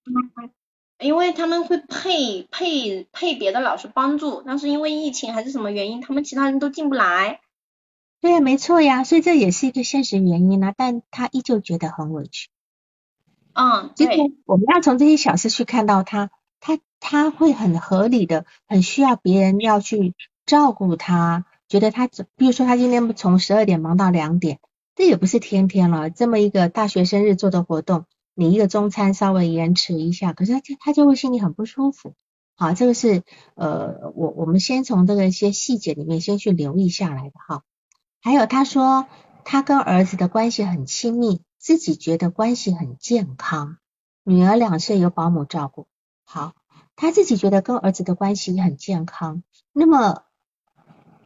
[0.98, 7.42] 因为他们会配配配别的老师帮助，但是因为疫情还是什么原因，他们其他人都进不来。
[8.26, 12.50] 对呀，没错呀，所以这也是一个现实原因啊，但他依旧觉得很委屈。
[13.54, 14.34] 嗯，对。
[14.48, 20.16] 我们要从这些小事去看到他，他他会很合理的，很需要别人要去
[20.48, 24.58] 照顾他，觉得他，比如说他今天从十二点忙到两点，
[24.96, 28.06] 这也不是天天了，这么一个大学生日做的活动。
[28.34, 32.16] 你一个中餐稍微延迟一下，可是他他就会心里很不舒服。
[32.56, 33.22] 好，这个是
[33.54, 37.62] 呃，我我们先从这个一些细节里面先去留意下来的哈。
[38.26, 39.08] 还有他说
[39.44, 43.78] 他跟儿子的关系很亲密，自己觉得关系很健康。
[44.24, 45.86] 女儿两岁有保姆照顾，
[46.24, 46.56] 好，
[46.96, 49.44] 他自己觉得跟儿子的关系很健康。
[49.74, 50.24] 那么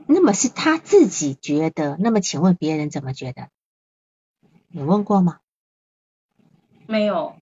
[0.07, 3.47] 那么是他自己觉得，那么请问别人怎么觉得？
[4.67, 5.39] 你问过吗？
[6.85, 7.38] 没有，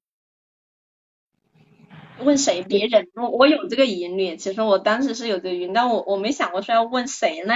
[2.20, 2.62] 问谁？
[2.62, 3.08] 别人？
[3.16, 7.56] 我我有这个疑虑，其实我当时是有这个疑虑，但我我没想过说要问谁呢？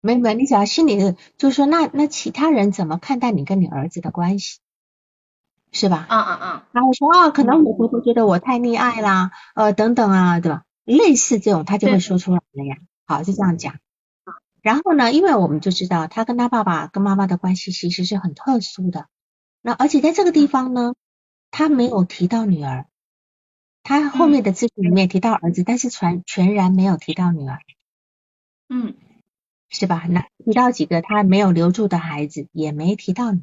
[0.00, 4.60] 没没，你只要心里就是说，那那其他人怎么看待你跟你儿子的关系，
[5.72, 6.06] 是吧？
[6.08, 6.68] 啊啊啊！
[6.72, 10.64] 然后说啊，可能我婆婆觉得我太溺爱啦，呃，等等啊，对吧？
[10.84, 12.76] 类似这种，他就会说出来了呀。
[13.06, 13.78] 好，就这样讲。
[14.62, 19.06] 然后呢，因为我们就知道他跟他爸爸跟妈妈的关系其实是很特殊的。
[19.62, 20.94] 那而且在这个地方呢，
[21.50, 22.86] 他没有提到女儿，
[23.82, 27.58] 他后面的字句里面提到儿子，但是全全然没有提到女儿，
[28.68, 28.94] 嗯，
[29.70, 30.04] 是吧？
[30.10, 33.40] 那提到几个他没有留住的孩子，也没提到你。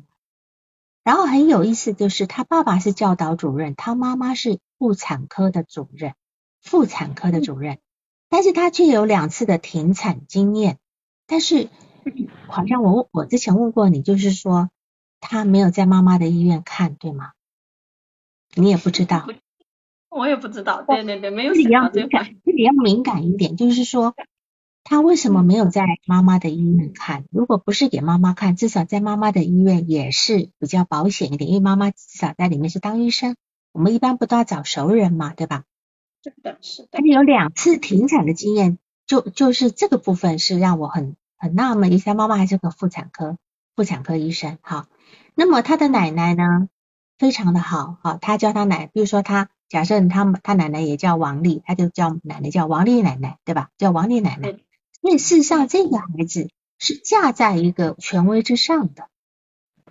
[1.03, 6.13] 然后很有意思，就是他爸爸是教导主任，他妈妈是妇产科的主任，
[6.61, 7.79] 妇产科的主任，
[8.29, 10.77] 但是他却有两次的停产经验。
[11.25, 11.69] 但是
[12.47, 14.69] 好像我我之前问过你，就是说。
[15.19, 17.31] 他没有在妈妈的医院看，对吗？
[18.53, 19.27] 你也不知道，
[20.09, 20.83] 我也不知道。
[20.87, 24.15] 对对对，没有这里要敏感，这里要敏感一点，就是说
[24.89, 27.25] 他为什么没有在妈妈的医院看？
[27.29, 33.35] 如果不是给妈妈看，至少在妈妈的医院也是比较保险一点，因为妈妈至少在里面是当医生。
[33.73, 35.65] 我们一般不都要找熟人嘛，对吧？
[36.23, 36.87] 是的，是的。
[36.93, 41.91] 他有两次停产的经验，就就是这个部分是让我很很纳闷。
[41.91, 43.37] 一下妈妈还是个妇产科
[43.75, 44.85] 妇产科医生，好。
[45.35, 46.69] 那么他的奶奶呢，
[47.17, 53.69] 非常的好，好，他叫他奶，比如说他假设他他奶奶也叫王丽，他就叫奶奶叫王丽奶奶，对吧？
[53.77, 54.55] 叫王丽奶奶。
[55.01, 59.07] 所以事实上这个孩子是架在一个权威之上的，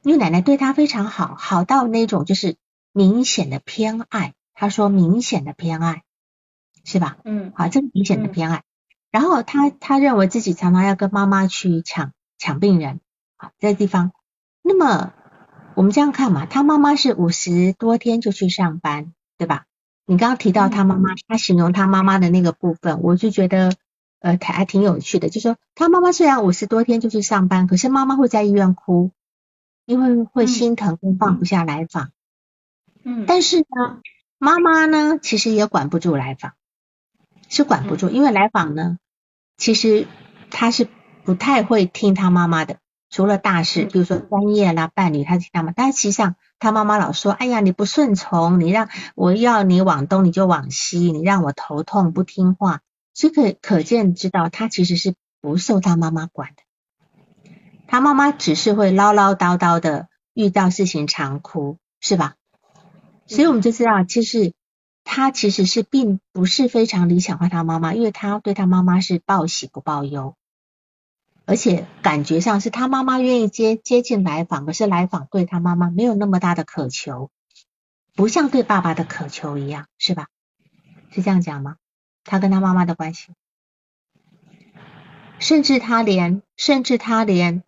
[0.03, 2.57] 因为奶奶对他非常好，好到那种就是
[2.93, 4.35] 明显的偏爱。
[4.55, 6.03] 他说明显的偏爱，
[6.85, 7.19] 是吧？
[7.25, 8.63] 嗯，好，这个明显的偏爱。
[9.11, 13.01] 然后他他认为自己常常要跟妈妈去抢抢病人，
[13.37, 14.13] 好，这个地方，
[14.63, 15.13] 那么。
[15.75, 19.67] 我们这样看嘛，他妈妈是五十多天就去上班，对吧？
[20.07, 23.75] 你刚刚提到他妈妈，他形容他妈妈的那个部分，我就觉得
[24.27, 25.29] 呃还挺有趣的。
[25.29, 29.13] 就说他妈妈虽然五十多天就去上班，可是妈妈会在医院哭，
[29.85, 32.11] 因为会心疼跟，放不下来访。
[33.05, 33.25] 嗯。
[33.27, 34.01] 但是呢，
[34.39, 36.53] 妈妈呢其实也管不住来访，
[37.49, 38.99] 是管不住，因为来访呢，
[39.57, 40.09] 其实
[40.51, 40.89] 他是
[41.25, 42.79] 不太会听他妈妈的。
[43.09, 45.71] 除了大事，比如说专业啦、伴侣，他听他妈？
[45.71, 52.81] 但实际上，他妈妈老说：“哎呀，你不顺从，你让我要你往东，你就往西，你让我头痛，不听话。”
[53.17, 57.51] 所以可可见知道，他其实是不受他妈妈管的。
[57.87, 62.35] 他妈妈只是会唠唠叨叨的，遇到事情常哭，是吧？
[63.27, 64.53] 所以我们就知道，其实
[65.03, 70.37] 他其实是并不是非常理想化他妈妈，因为他对他妈妈是报喜不报忧。
[71.47, 77.31] 而且感觉上是他妈妈愿意接接近来访，可是来访对他妈妈没有那么大的渴求，
[78.15, 80.27] 不像对爸爸的渴求一样，是吧？
[81.13, 81.77] 是这样讲吗？
[82.27, 83.33] 他跟他妈妈的关系，
[85.39, 87.63] 甚至他连甚至他连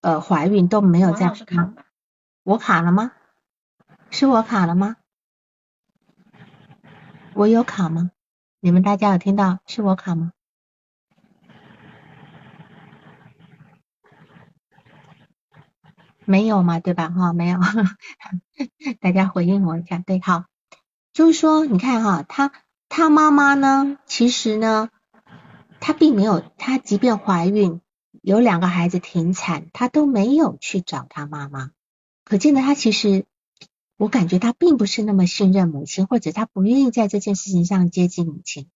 [0.00, 1.32] 呃怀孕都没有在
[2.44, 3.12] 我卡了吗？
[4.10, 4.96] 是我卡了吗？
[7.34, 8.10] 我有卡吗？
[8.60, 10.32] 你们大家有听到是我卡吗？
[16.24, 17.08] 没有嘛，对吧？
[17.08, 17.58] 哈，没有，
[19.00, 19.98] 大家回应我一下。
[19.98, 20.44] 对，好，
[21.12, 22.52] 就是说，你看哈，他
[22.94, 24.90] 他妈妈呢，其实呢，
[25.80, 27.80] 他并没有，他即便怀孕
[28.20, 31.70] 有两个孩子停产，他都没有去找他妈妈，
[32.22, 33.24] 可见呢他其实，
[33.96, 38.68] 我感觉他并不是那么信任母亲，或者他不愿意在这件事情上接近母亲。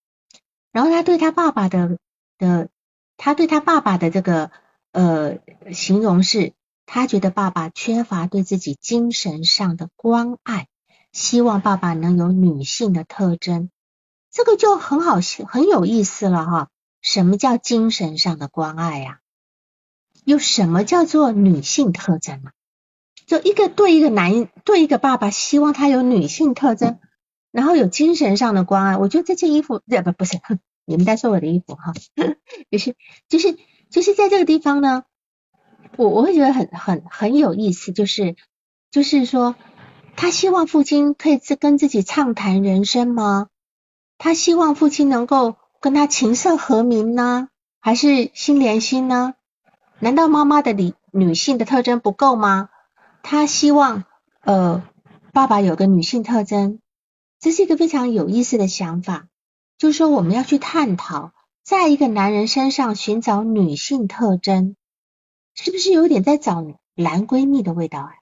[0.73, 1.99] 然后他对他爸爸的
[2.39, 2.71] 的，
[3.19, 4.51] 他对他爸爸的这个
[4.93, 5.41] 呃
[5.75, 6.55] 形容是。
[6.89, 10.69] 他觉得爸爸缺乏对自己精神上的关爱，
[11.11, 13.71] 希望爸爸能有女性的特征，
[14.37, 15.19] 这个就很好，
[15.49, 16.69] 很有意思了哈。
[17.01, 19.21] 什么叫精神上的关爱呀？
[20.27, 22.53] 又什么叫做女性特征啊？
[23.27, 26.99] 就一个对一个男，对一个爸爸，希望他有女性特征，
[27.51, 28.99] 然后有精神上的关爱。
[28.99, 30.39] 我觉得这件衣服，不不不是，
[30.85, 31.95] 你们在说我的衣服哈，
[32.71, 32.95] 就是
[33.31, 33.57] 就是
[33.89, 35.05] 就是在这个地方呢。
[35.97, 38.37] 我我会觉得很很很有意思，就是
[38.91, 39.57] 就是说，
[40.15, 43.49] 他希望父亲可以跟自己畅谈人生吗？
[44.19, 47.49] 他希望父亲能够跟他琴瑟和鸣呢，
[47.81, 49.35] 还是心连心呢？
[49.99, 52.69] 难道妈妈的女女性的特征不够吗？
[53.23, 54.05] 他希望
[54.43, 54.83] 呃
[55.33, 56.81] 爸爸有个女性特征，
[57.41, 59.29] 这是一个非常有意思的想法，
[59.79, 64.77] 就是说我们要去探讨，在一个男人身上寻找女性特征。
[65.59, 68.13] 是不是有点在找男闺蜜的味道啊？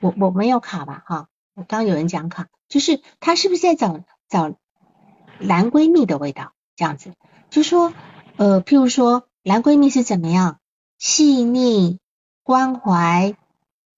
[0.00, 4.56] 我我没有卡吧哈，我刚有人讲卡，就是他是不是在找找
[5.38, 6.54] 男闺蜜的味道？
[6.74, 7.14] 这样子，
[7.48, 7.94] 就说
[8.34, 10.58] 呃，譬如说男闺蜜是怎么样，
[10.98, 12.00] 细腻
[12.42, 13.36] 关怀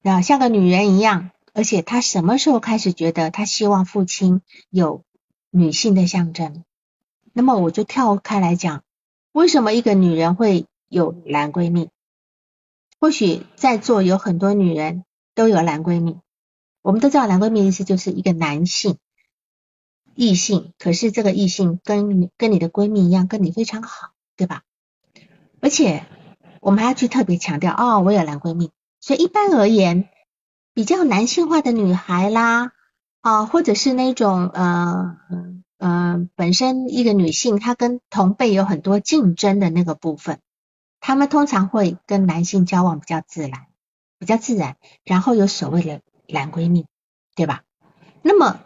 [0.02, 5.04] 啊，像个女人一样，而且他什么时候开始觉得他希望父亲有
[5.50, 6.62] 女性的象征？
[7.32, 8.82] 那么我就跳开来讲，
[9.32, 10.66] 为什么一个女人会？
[10.90, 11.88] 有男闺蜜，
[13.00, 16.18] 或许在座有很多女人都有男闺蜜。
[16.86, 18.98] 我们都知道男闺蜜的意思就是一个男性
[20.14, 24.62] 异性，可是这个异性跟跟你的闺蜜一样，跟你非常好，对吧？
[25.60, 26.06] 而且
[26.60, 28.70] 我们还要去特别强调哦，我有男闺蜜。
[29.00, 30.08] 所以一般而言，
[30.74, 32.70] 比较男性化的女孩啦，
[33.20, 35.16] 啊，或者是那种呃
[35.78, 40.38] 呃本身一个女性，她跟同辈有很多竞争的那个部分。
[41.00, 43.66] 他们通常会跟男性交往比较自然，
[44.20, 46.86] 比较自然，然后有所谓的男闺蜜，
[47.34, 47.62] 对吧？
[48.22, 48.60] 那么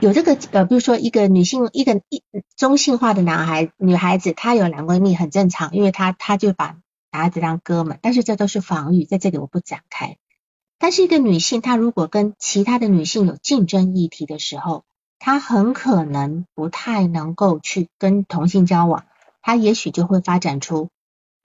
[0.00, 2.22] 有这个呃，比如说一个女性，一个一
[2.56, 6.76] 中性化的男孩女孩子，她有男闺蜜很正常，因为她她就把
[7.10, 10.16] 男孩子当哥们，但是这都是防御，在这里我不展开。
[10.78, 14.84] 但是一个女性，她如果跟其他的女性有竞争议题的时候，
[15.18, 19.04] 她很可能不太能够去跟同性交往，
[19.40, 20.88] 她也许就会发展出。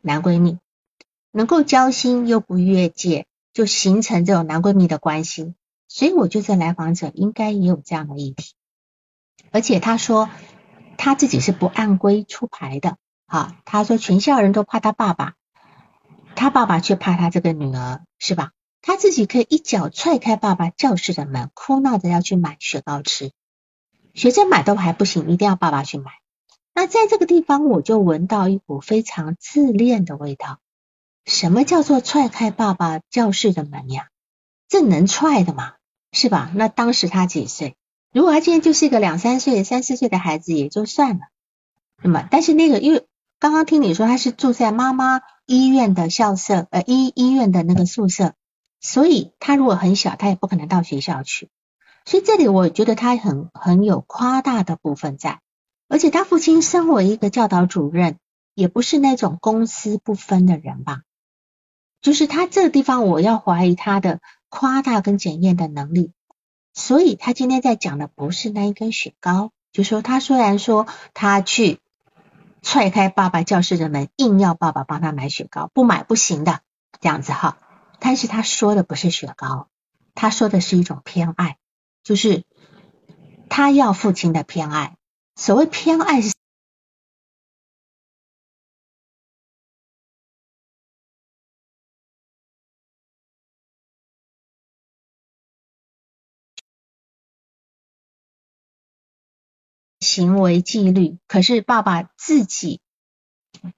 [0.02, 0.58] 男闺蜜
[1.32, 3.26] 能够交心又不越界，
[3.58, 5.56] 就形成这种男闺蜜的关系。
[5.88, 8.54] 所以我觉得来访者应该也有这样的议题。
[9.50, 10.30] 而且他说
[10.96, 15.34] 他自己是不按规出牌的，哈，他说全校人都怕他爸爸，
[16.36, 18.52] 他爸爸却怕他这个女儿，是吧？
[18.84, 23.32] 他自己可以一脚踹开爸爸教室的门，哭闹着要去买雪糕吃，
[24.14, 26.12] 学生买都还不行，一定要爸爸去买。
[26.76, 30.60] 那在这个地方，我就闻到一股非常自恋的味道。
[31.28, 34.08] 什么叫做踹开爸爸教室的门呀？
[34.70, 35.74] 这能踹的吗？
[36.14, 36.50] 是吧？
[36.56, 37.76] 那当时他几岁？
[38.14, 41.26] 如果他今天就是一个两三岁、三四岁的孩子，也就算了。
[42.02, 43.06] 那么，但是那个，因为
[43.40, 48.34] 刚刚听你说他是住在妈妈医院的校舍，呃，医医院的那个宿舍，
[48.80, 51.50] 所以他如果很小，他也不可能到学校去。
[52.06, 55.42] 所以这里我觉得他很很有夸大的部分在。
[55.90, 58.18] 而且他父亲身为一个教导主任，
[58.56, 61.02] 也不是那种公私不分的人吧？
[62.08, 66.14] 就是他这个地方，我要怀疑他的夸大跟检验的能力。
[66.74, 71.82] 所以他今天在讲的不是那一根雪糕，就说他虽然说他去
[72.62, 76.62] 踹开爸爸教室的门，硬要爸爸帮他买雪糕，不买不行的
[77.02, 77.58] 这样子哈。
[78.00, 79.68] 但是他说的不是雪糕，
[80.16, 81.58] 他说的是一种偏爱，
[82.06, 82.46] 就是
[83.50, 84.96] 他要父亲的偏爱。
[85.36, 86.32] 所谓偏爱是
[100.18, 102.82] 行为纪律，可是爸爸自己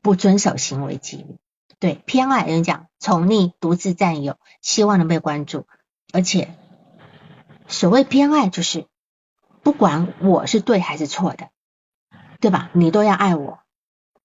[0.01, 1.37] 不遵守行为纪律。
[1.79, 5.67] 对，偏爱人讲宠溺、独自占有，希望能被关注，
[6.13, 6.55] 而且
[7.67, 8.87] 所谓偏爱就是
[9.61, 11.49] 不管我是对还是错的，
[12.39, 12.69] 对吧？
[12.71, 13.59] 你都要爱我，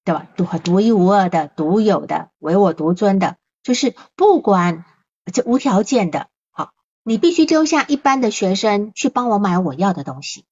[0.04, 0.28] 对吧？
[0.36, 4.84] 独独一无二的、独有的、唯我独尊的，就是不管
[5.32, 10.44] 这无条件的，好，你必须丢下一般的学生去帮我买我要的东西，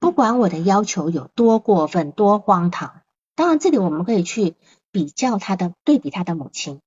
[0.00, 3.00] 不管我的要求有多过分、多荒唐。
[3.34, 4.54] 当然，这里我们可以去
[4.90, 6.80] 比较他的，对比他的母亲。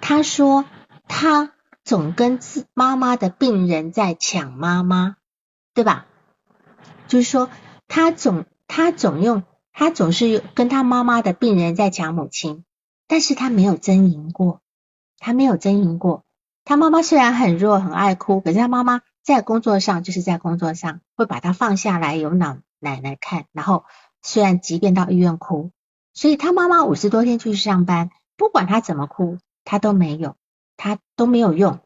[0.00, 0.64] 他说
[1.08, 1.52] 他
[1.84, 5.16] 总跟自妈妈的病人在抢妈妈，
[5.74, 6.06] 对吧？
[7.08, 7.48] 就是说，
[7.88, 12.64] 他总他总用他总是跟他妈妈的病人在抢母亲，
[13.06, 14.60] 但是他没有争赢过，
[15.18, 16.24] 他没有争赢过。
[16.64, 23.46] 他妈妈虽然很弱很爱哭，可是他妈妈在工作上就是在工作上会把他放下来，由奶奶奶看。
[23.52, 23.84] 然后
[24.22, 25.70] 虽然即便到医院哭，
[26.12, 30.36] 所以他妈妈五十多天去上班，不管他怎么哭，他都没有，
[30.76, 31.80] 他都没有用。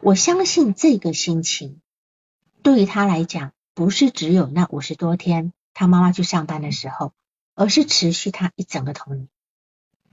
[0.00, 1.80] 我相信这个心情
[2.62, 3.52] 对于他来讲。
[3.76, 7.12] 不是只有那五十多天他妈妈去上班的时候，
[7.56, 9.28] 而是持续他一整个童年，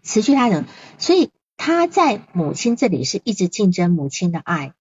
[0.02, 0.66] 持续他的，
[0.98, 4.74] 所以他在母亲这里是一直竞争母亲的爱，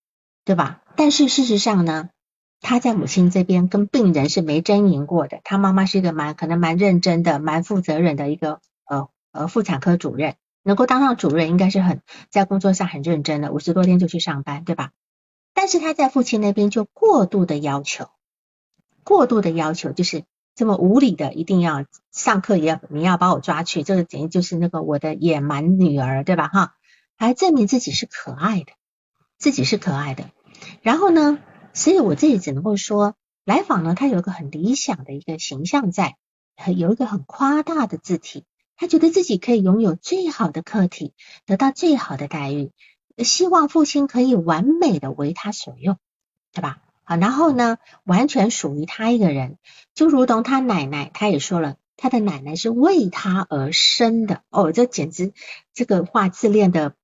[0.47, 0.81] 对吧？
[1.01, 2.11] 但是事实上呢，
[2.61, 5.41] 他在母亲这边跟病人是没争赢过的。
[5.45, 14.91] 他妈妈是一个蛮可能蛮认真的、蛮负责任的一个呃呃妇产科主任，能够当上主任应该是很在工作上很认真的，五十多天就去上班，对吧？
[15.55, 18.11] 但是他在父亲那边就过度的要求。
[19.03, 20.25] 过度的要求就是
[20.55, 26.49] 这么无理的，一定要上课也要你要把我抓去，这个简直就是那个我的野蛮女儿，对吧？
[26.49, 26.75] 哈，
[27.17, 28.73] 还证明自己是可爱的，
[29.39, 30.25] 自己是可爱的。
[30.83, 31.39] 然后呢，
[31.73, 36.17] 所以我这里只能够说，来访呢，他有一个很理想的一个形象在，
[36.77, 38.45] 有一个很夸大的字体，
[38.77, 41.15] 他觉得自己可以拥有最好的客体，
[41.47, 42.71] 得到最好的待遇，
[43.19, 45.97] 希望父亲可以完美的为他所用，
[46.53, 46.83] 对吧？
[47.05, 49.59] 啊，然后呢，完全属于他一个人，
[49.95, 54.43] 就如同他奶奶，他也说了，他的奶奶是为他而生的。
[54.49, 55.33] 哦，这简直
[55.75, 56.95] 这个话自恋的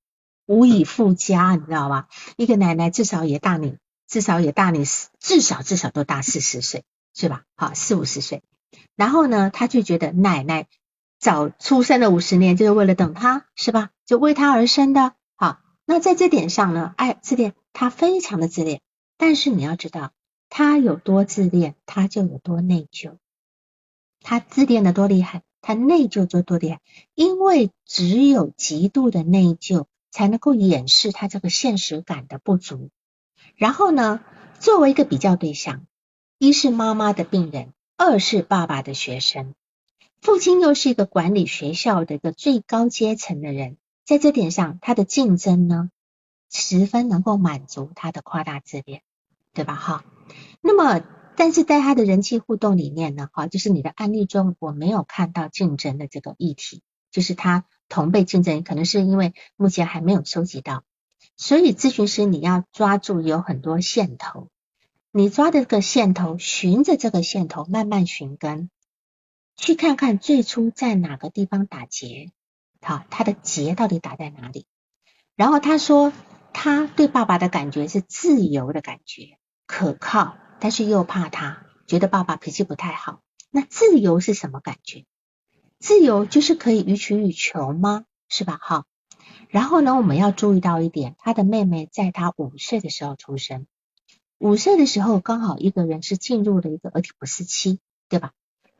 [0.46, 2.08] 无以复加，你知道吧？
[2.36, 3.76] 一个奶奶至少也大你，
[4.06, 4.84] 至少也大你，
[5.18, 6.84] 至少至少都大四十岁，
[7.14, 7.42] 是吧？
[7.56, 8.42] 好，四五十岁。
[8.94, 10.66] 然后呢，他就觉得奶奶
[11.18, 13.90] 早出生了五十年，就是为了等他，是吧？
[14.06, 15.14] 就为他而生的。
[15.34, 18.80] 好，那在这点上呢，哎，自恋，他非常的自恋。
[19.18, 20.12] 但是你要知道，
[20.48, 23.16] 他有多自恋，他就有多内疚。
[24.20, 26.80] 他自恋的多厉害，他内疚就多厉害。
[27.14, 29.86] 因为只有极度的内疚，
[30.16, 32.88] 才能够掩饰他这个现实感的不足。
[33.54, 34.24] 然后呢，
[34.58, 35.84] 作为一个比较对象，
[36.38, 39.52] 一是妈妈的病人，二是爸爸的学生，
[40.22, 45.90] 父亲又是一个管理学校的一个最高阶层的人，在这点上，他的竞争呢，
[46.50, 49.02] 十分能够满足他的夸大自恋。
[49.52, 49.74] 对吧？
[49.74, 50.04] 哈，
[50.60, 51.02] 那么，
[51.34, 60.84] 但是在他的人际互动里面呢，哈，就是你的案例中，我没有看到竞争的这个议题，就是他同辈竞争，可能是因为目前还没有收集到，
[61.36, 64.48] 所以咨询师你要抓住有很多线头，
[65.12, 68.70] 你抓的这个线头，循着这个线头慢慢寻根，
[69.56, 72.32] 去看看最初在哪个地方打结，
[72.80, 74.66] 好，他的结到底打在哪里？
[75.34, 76.12] 然后他说，
[76.52, 79.38] 他对爸爸的感觉是自由的感觉。
[79.66, 83.20] 可靠，但是又怕他，觉得爸爸脾气不太好。
[83.50, 85.04] 那自由是什么感觉？
[85.78, 88.04] 自由就是可以予取予求吗？
[88.28, 88.58] 是吧？
[88.60, 88.84] 哈。
[89.48, 93.66] 然后呢，我们要注意到一点，他的妹妹在他五岁的时候出生，
[94.38, 98.32] 五岁的时候刚好一个人是进入了一个俄狄浦斯期，对吧？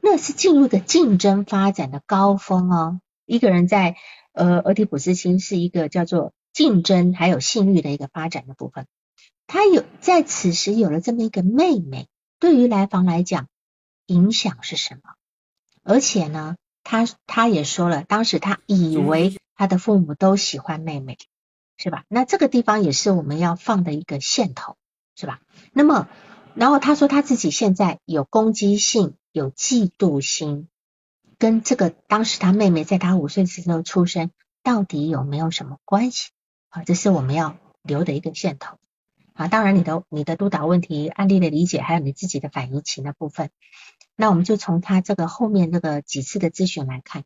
[0.03, 3.01] 那是进入的竞争发展的高峰哦。
[3.25, 3.97] 一个人在
[4.33, 8.87] 呃俄狄浦斯期是一个叫做竞争还有性欲的一个发展的部分。
[9.47, 12.09] 他有在此时有了这么一个妹妹，
[12.41, 13.49] 对于来访来讲，
[14.07, 15.15] 影响是什么？
[15.83, 16.57] 而且呢，
[16.89, 21.19] 他他也说了，当时他以为他的父母都喜欢妹妹，
[21.77, 22.05] 是吧？
[22.07, 24.77] 那这个地方也是我们要放的一个线头，
[25.17, 25.41] 是吧？
[25.73, 26.07] 那么，
[26.55, 30.69] 然后他说他自己现在有攻击性、有嫉妒心，
[31.39, 34.31] 跟这个当时他妹妹在他五岁的时候出生，
[34.63, 36.31] 到底有没有什么关系？
[36.69, 38.79] 啊，这是我们要留的一个线头。
[39.35, 43.51] 啊，当然你的你的督导问题案例的理解，还有你自己的反移情的部分，
[44.17, 47.25] 那我们就从他这个后面这个几次的咨询来看。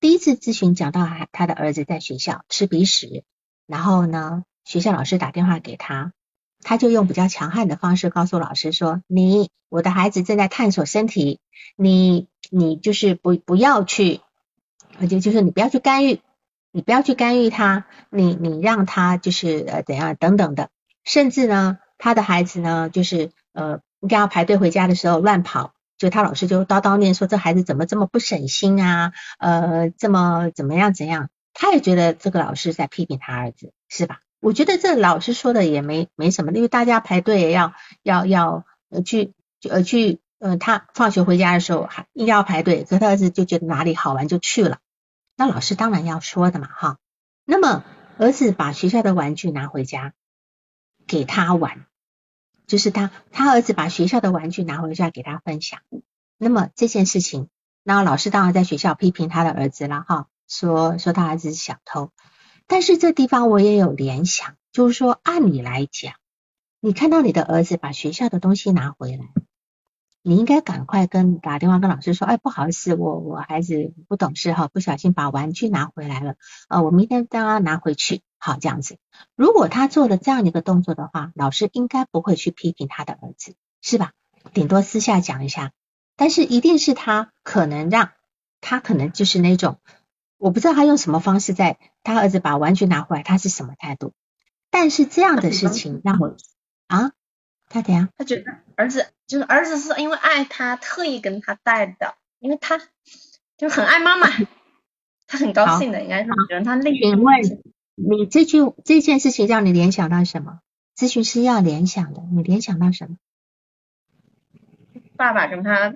[0.00, 3.24] 第一次咨询讲到他他的儿子在学校吃鼻屎，
[3.66, 6.12] 然后呢，学校老师打电话给他，
[6.62, 11.40] 他就用比较强悍的方式告诉老师说：“你我的孩子正在探索身体，
[11.76, 14.20] 你你就是不不要去，
[15.10, 16.20] 就就是你不要去干预，
[16.70, 20.70] 你不要去干预他，你你让他就是呃怎样等等的。”
[21.04, 34.20] 甚至呢，他的孩子呢，就是呃应该要排队回家的时候乱跑，就他老师就叨叨念说这孩子怎么这么不省心啊，呃，这么怎么样怎样，他也觉得这个老师在批评他儿子，是吧？
[34.40, 37.74] 我觉得这老师说的也没没什么，因为大家排队要
[38.04, 39.34] 要要呃去
[39.68, 44.78] 呃去呃他放学回家的时候还应该要排队，可他儿子就觉得哪里好玩就去了，
[45.36, 46.98] 那老师当然要说的嘛哈。
[47.44, 47.82] 那么
[48.18, 50.12] 儿子把学校的玩具拿回家
[51.08, 51.86] 给他玩，
[52.68, 55.80] 就是他他儿子把学校的玩具拿回家给他分享。
[56.36, 57.48] 那么这件事情，
[57.82, 62.12] 那老师当然在学校批评他的儿子了哈，说说他儿子是小偷。
[62.68, 66.12] 但是这地方我也有联想，就是说，按理来讲，
[66.80, 69.24] 你看到你的儿子把学校的东西拿回来，
[70.22, 76.34] 你应该赶快跟打电话跟老师说，哎，不好意思，我我孩子不懂事哈，不小心把玩具拿回来了，
[76.68, 78.98] 呃，我明天让他拿回去，好这样子。
[79.36, 84.12] 如果他做了这样的一个动作的话，老师应该不会去批评他的儿子，是吧？
[84.54, 85.72] 顶多私下讲一下，
[86.16, 88.12] 但是一定是他可能让
[88.60, 89.78] 他可能就是那种。
[90.36, 94.12] 我不知道他用什么方式在他儿子把玩具拿回来，他是什么态度？
[94.70, 96.36] 但是这样的事情让我
[96.86, 97.10] 啊，
[97.68, 98.08] 他怎样？
[98.16, 98.44] 他觉得
[98.76, 102.80] 儿子就是儿子是因为爱他特意跟他带的，因为他
[103.56, 104.28] 就很爱妈妈，
[105.26, 107.18] 他很高兴的，应该是觉得他内心。
[107.98, 110.60] 你这句这件事情让你联想到什么？
[110.96, 113.16] 咨询师要联想的，你联想到什么？
[115.16, 115.94] 爸爸跟他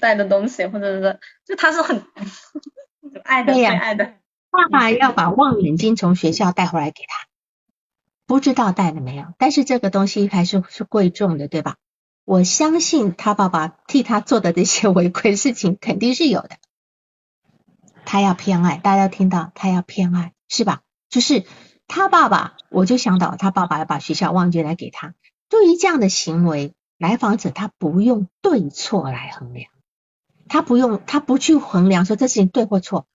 [0.00, 2.04] 带的东西，或者是就他是很。
[3.24, 4.14] 爱的，爱的。
[4.50, 7.26] 爸爸要把望远镜从学校带回来给他，
[8.26, 9.34] 不知道带了没有？
[9.38, 11.76] 但是这个东西还是是贵重的，对吧？
[12.24, 16.50] 我相信他爸爸替他做的这些违规事情肯定是有的。
[18.04, 20.82] 他要偏爱，大家听到他要偏爱是吧？
[21.08, 21.44] 就是
[21.86, 25.14] 他爸爸，我就想到他爸爸要把学校忘记来给他。
[25.48, 29.70] 对于这样的行为，来访者他不用对错来衡量。
[30.48, 33.06] 他不用，他不去衡量说这事情对或错，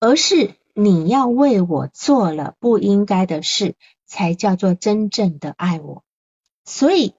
[0.00, 3.74] 而是你要为我做了不应该的事，
[4.06, 6.02] 才叫做真正的爱我。
[6.64, 7.14] 所以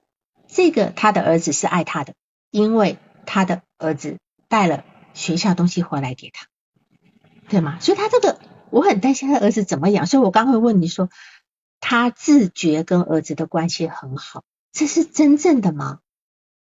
[0.48, 2.14] 这个他的儿子是爱他的，
[2.50, 4.18] 因为他的儿子
[4.48, 6.46] 带了学校东西回来给他，
[7.48, 7.78] 对吗？
[7.80, 8.38] 所以他这个
[8.76, 11.08] 我很担心他儿子怎么养，所以我刚会问你说，
[11.80, 16.00] 他自觉跟儿子的关系很好，这是真正的吗？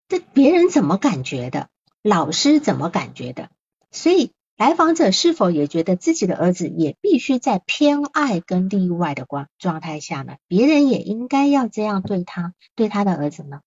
[0.08, 1.70] 这别人怎么感觉的？
[2.04, 3.50] 老师怎么感觉的？
[3.90, 10.36] 所以来访者是否也觉得自己的儿子也必须在偏爱跟例外的状状态下呢？
[10.48, 13.62] 别人也应该要这样对他，对他的儿子呢？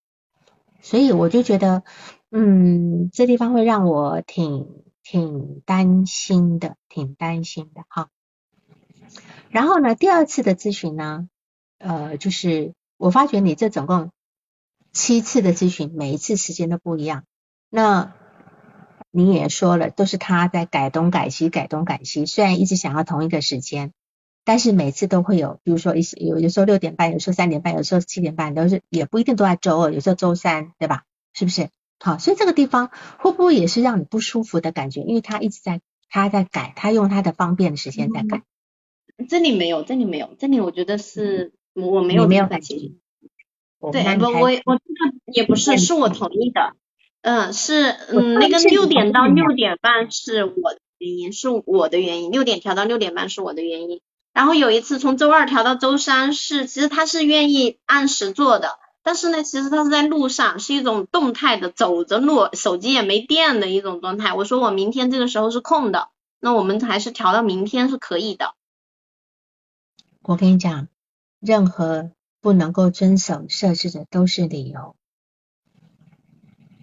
[0.83, 1.83] 所以我就觉得，
[2.31, 8.09] 嗯，这地方会让我挺挺担心的，挺担心的哈。
[9.57, 11.31] 然后呢，第二次的咨询呢，
[11.79, 14.11] 呃，就是我发觉你这总共
[14.93, 17.25] 七次的咨询，每一次时间都不一样，
[17.71, 18.13] 那。
[19.11, 22.27] 你也说了，都是他在改东改西，改东改西。
[22.27, 23.93] 虽然一直想要同一个时间，
[24.45, 31.05] 但是每次都会有，比如说一有有时候六点半，有时候三点半，有时候七点半，都是也不一定都在周二，有时候周三，对吧？
[31.33, 31.71] 是不是？
[31.99, 35.01] 好，所以这个地方会不会也是让你不舒服的感觉？
[35.01, 35.81] 因为他一直在
[36.11, 38.43] 他在改，他用他的方便的时间在改。
[39.29, 42.99] 这里没有，这里没有，这里我觉得是我没有没有感情。
[43.93, 46.75] 对，不我我这个也不是，是我同意的。
[47.23, 52.31] 嗯，是嗯，那个六点到六点半是我的原因，是我的原因。
[52.31, 54.01] 六点调到六点半是我的原因。
[54.33, 64.35] 然后有一次从周二调到周三，是其实他是愿意按时做的，但是呢，其实他是在路上，是一种动态的走着路，手机也没电的一种状态。
[64.35, 66.09] 我说我明天这个时候是空的，
[66.41, 68.55] 那我们还是调到明天是可以的。
[70.27, 70.89] 我跟你讲，
[71.39, 72.11] 任何
[72.41, 74.97] 不能够遵守设置的都是理由。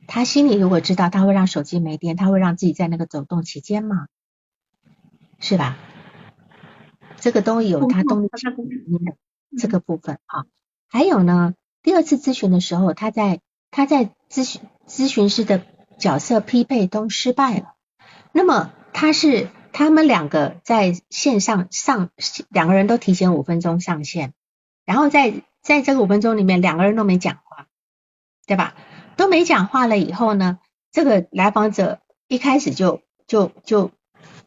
[0.08, 4.08] 他心里如果知道他会让手机没电，他会让自己在那个走动期间吗？
[5.40, 5.78] 是吧？
[7.18, 8.38] 这个都有他动力的
[9.58, 10.46] 这个部分啊。
[10.88, 13.42] 还有呢，第二次咨询的时候，他在
[13.72, 15.66] 他在咨询咨询师的
[16.00, 17.74] 角色匹配都失败了。
[18.32, 22.12] 那么他是他们两个在线上上
[22.50, 24.34] 两个人都提前五分钟上线，
[24.86, 27.68] 然后在在这个五分钟里面两个人都没讲话，
[28.46, 28.76] 对吧？
[29.18, 30.60] 都没讲话了以后呢，
[30.92, 33.92] 这个来访者一开始就就就，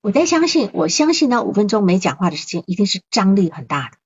[0.00, 3.98] 我在相信，我相信那五分钟没讲话的时间一定是张力很大的，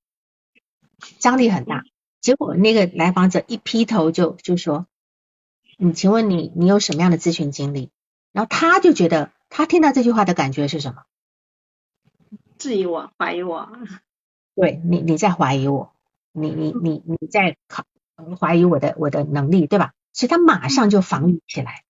[1.18, 1.84] 张力很大。
[2.20, 4.86] 结果那个来访者一劈头就就说
[5.78, 7.90] ：“你请问你你有什么样的咨询经历？”
[8.32, 11.02] 然后他就觉得他听到这句话的感觉是什么？
[12.60, 13.68] 质疑我，怀疑我。
[14.54, 15.92] 对你你在怀疑我，
[16.32, 17.84] 你你你你在考
[18.38, 19.94] 怀疑我的我的能力，对吧？
[20.12, 21.84] 所以他马上就防御起来，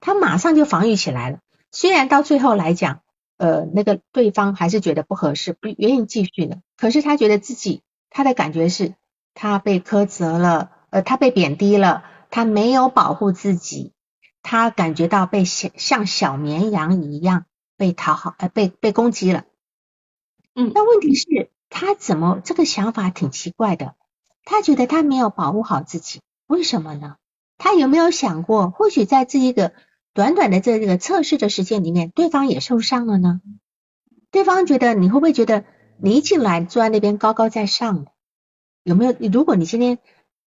[0.00, 1.38] 他马上就防御起来了。
[1.72, 3.00] 虽然到最后来讲，
[3.38, 8.94] 呃，那个对方还是觉得不合适，不愿意继续的，可是他觉得自己他的感觉是，
[9.32, 13.92] 他被苛责了，呃，他被贬低了，他没有保护自己，
[14.42, 17.46] 他感觉到被像像小绵羊一样
[17.78, 19.44] 被讨好，呃，被被攻击了。
[20.56, 23.96] 嗯，那问题是，他怎么这个想法挺奇怪的？
[24.44, 27.16] 他觉得他没有保护好自己，为什么呢？
[27.58, 29.72] 他有没有想过，或许在这一个
[30.12, 33.40] 短短的这个测试的时间里面，对方也受伤了呢？
[34.30, 35.64] 对方觉得你会不会觉得
[35.98, 38.12] 你一进来坐在那边高高在上的？
[38.84, 39.16] 有没有？
[39.32, 39.98] 如果你今天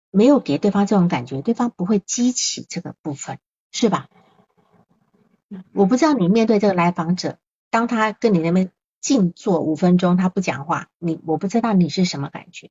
[0.09, 3.39] 没有给对方这种感觉，对方不会激起这个部分，
[3.73, 4.07] 是吧？
[5.73, 7.39] 我不知道你面对这个来访者，
[7.69, 8.71] 当他跟你那边。
[8.99, 12.69] 静坐五分钟，他不讲话，你我不知道你是什么感觉。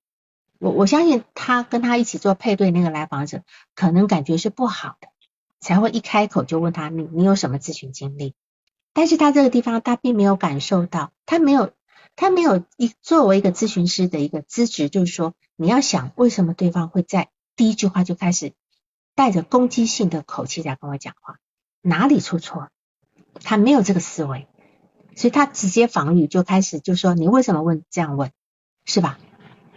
[0.59, 3.43] 我我相信他跟他一起做配对那个来访者，
[3.75, 5.09] 可能感觉是不好的，
[5.61, 8.35] 才会一开口就问他你你有什么咨询经历。
[8.93, 11.73] 但是他这个地方他并没有感受到，他没有
[12.17, 18.55] 他没有一作为一个咨询师的一个资质，就是说你要想为什么对方会在第一句话就开始
[19.15, 21.37] 带着攻击性的口气在跟我讲话，
[21.83, 22.71] 哪里出错？
[23.35, 24.47] 他没有这个思维。
[25.17, 28.31] 所以他直接防御，就开始就说你为什么问这样问，
[28.85, 29.19] 是吧？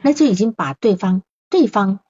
[0.01, 2.01] 那就已经把对方对方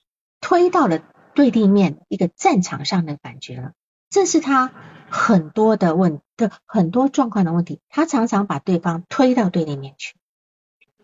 [0.42, 1.00] 推到了
[1.36, 3.74] 对立面一个战场上的感觉了。
[4.10, 4.74] 这是他
[5.12, 10.16] 很多的问的很多状况的问题，他常常把对方推到对立面去，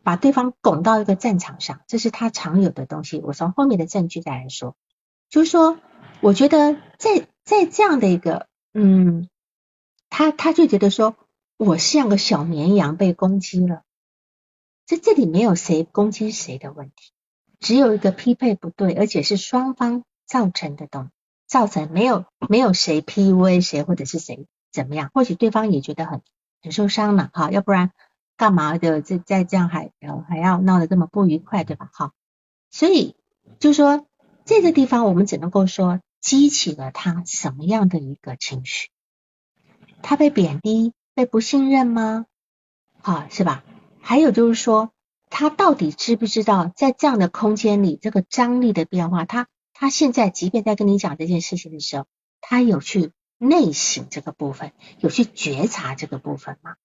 [0.01, 3.19] 把对方拱到一个战场上，这是他常有的东西。
[3.19, 4.75] 我从后面的证据再来说，
[5.29, 5.77] 就是说，
[6.21, 9.29] 我觉得在在这样的一个嗯，
[10.09, 11.15] 他他就觉得说。
[11.57, 13.83] 我像个小绵羊被攻击了，
[14.85, 17.13] 在这里没有谁攻击谁的问题，
[17.61, 21.11] 只有一个匹配不对，而且是双方造成的东，
[21.47, 26.21] 造成没有没有谁 PUA 谁或者是谁怎么样，或许对方也觉得很
[26.61, 27.91] 很受伤了哈，要不然
[28.35, 29.93] 干嘛的再再这样还
[30.27, 31.89] 还要闹得这么不愉快对吧？
[31.93, 32.11] 哈，
[32.69, 33.15] 所以
[33.59, 34.05] 就说
[34.43, 38.89] 这个地方我们只能够说激起了他什么样的一个情绪，
[40.01, 40.91] 他被贬低。
[41.15, 42.25] 被不信任吗？
[43.01, 43.63] 啊，是吧？
[44.01, 44.91] 还有就是说，
[45.29, 52.05] 他到底知不知道，在这样的空间里，这个张力的变化，他他现在即便在跟你讲这件事情的时候，
[52.41, 56.75] 他有去内省这个部分，有去觉察这个部分吗？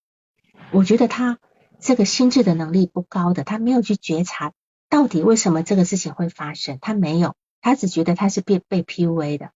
[0.71, 1.41] 我觉得他
[1.81, 4.53] 这个心智的能力不高的，他没有去觉察
[4.89, 9.51] 到底为什么这个事情会发生，他没有，他只觉得他是被被 PUA 的，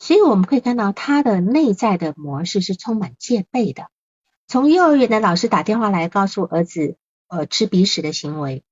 [0.00, 3.88] 所以我们可以看到他的内在的模式是充满戒备的。
[4.48, 6.96] 从幼儿园的老师打电话来告诉儿子，
[7.28, 8.64] 呃，吃鼻屎的行为，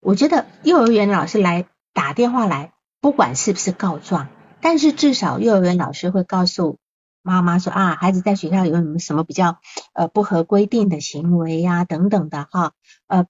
[0.00, 4.28] 我觉得幼儿园老师来打电话来，不管是不是告状，
[4.62, 6.78] 但是至少幼儿园老师会告诉
[7.22, 9.58] 妈妈说啊，孩子在学校有什么什么比较
[9.92, 12.72] 呃不合规定的行为呀等等的哈，
[13.06, 13.26] 呃，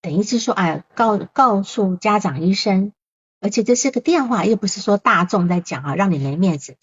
[0.00, 2.92] 等于是说哎告告诉家长一声，
[3.40, 6.76] 而且这是个电话，又不是说大众在讲啊，让你没面子。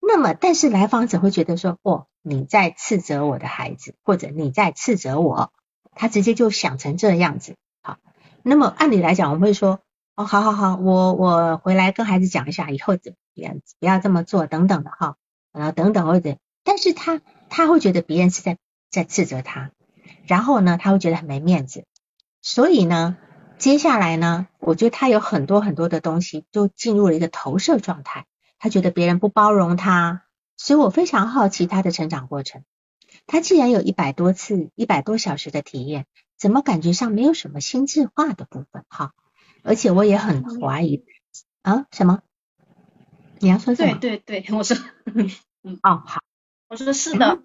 [0.00, 5.52] 那么，但是来访者会觉得说，哦，你在斥责我的孩子，或者你在斥责我，
[5.92, 7.56] 他直接就想成这样子。
[7.82, 7.98] 好，
[8.42, 9.80] 那么按理来讲，我们会说，
[10.16, 15.16] 哦，好好好，我我回来跟孩子讲一下，以后怎不要不要这么做，等等的哈，
[15.52, 18.58] 呃，等等或者，但是他他会觉得别人是在
[18.90, 19.70] 在斥责他，
[20.26, 21.84] 然后呢，他会觉得很没面子，
[22.42, 23.16] 所以呢，
[23.58, 28.26] 接下来呢，我觉得他有很多很多的东西就进入了一个投射状态。
[28.60, 30.24] 他觉得别人不包容他，
[30.58, 32.62] 所以我非常好奇他的成长过程。
[33.26, 36.04] 他既然有一百多次、一百多小时的体验，
[36.36, 38.84] 怎么感觉上没有什么心智化的部分？
[38.88, 39.14] 哈，
[39.62, 41.04] 而且我也很怀疑
[41.62, 42.20] 啊，什么？
[43.38, 43.94] 你要说什么？
[43.98, 44.76] 对对对，我说，
[45.62, 46.20] 嗯，哦，好，
[46.68, 47.38] 我说是的，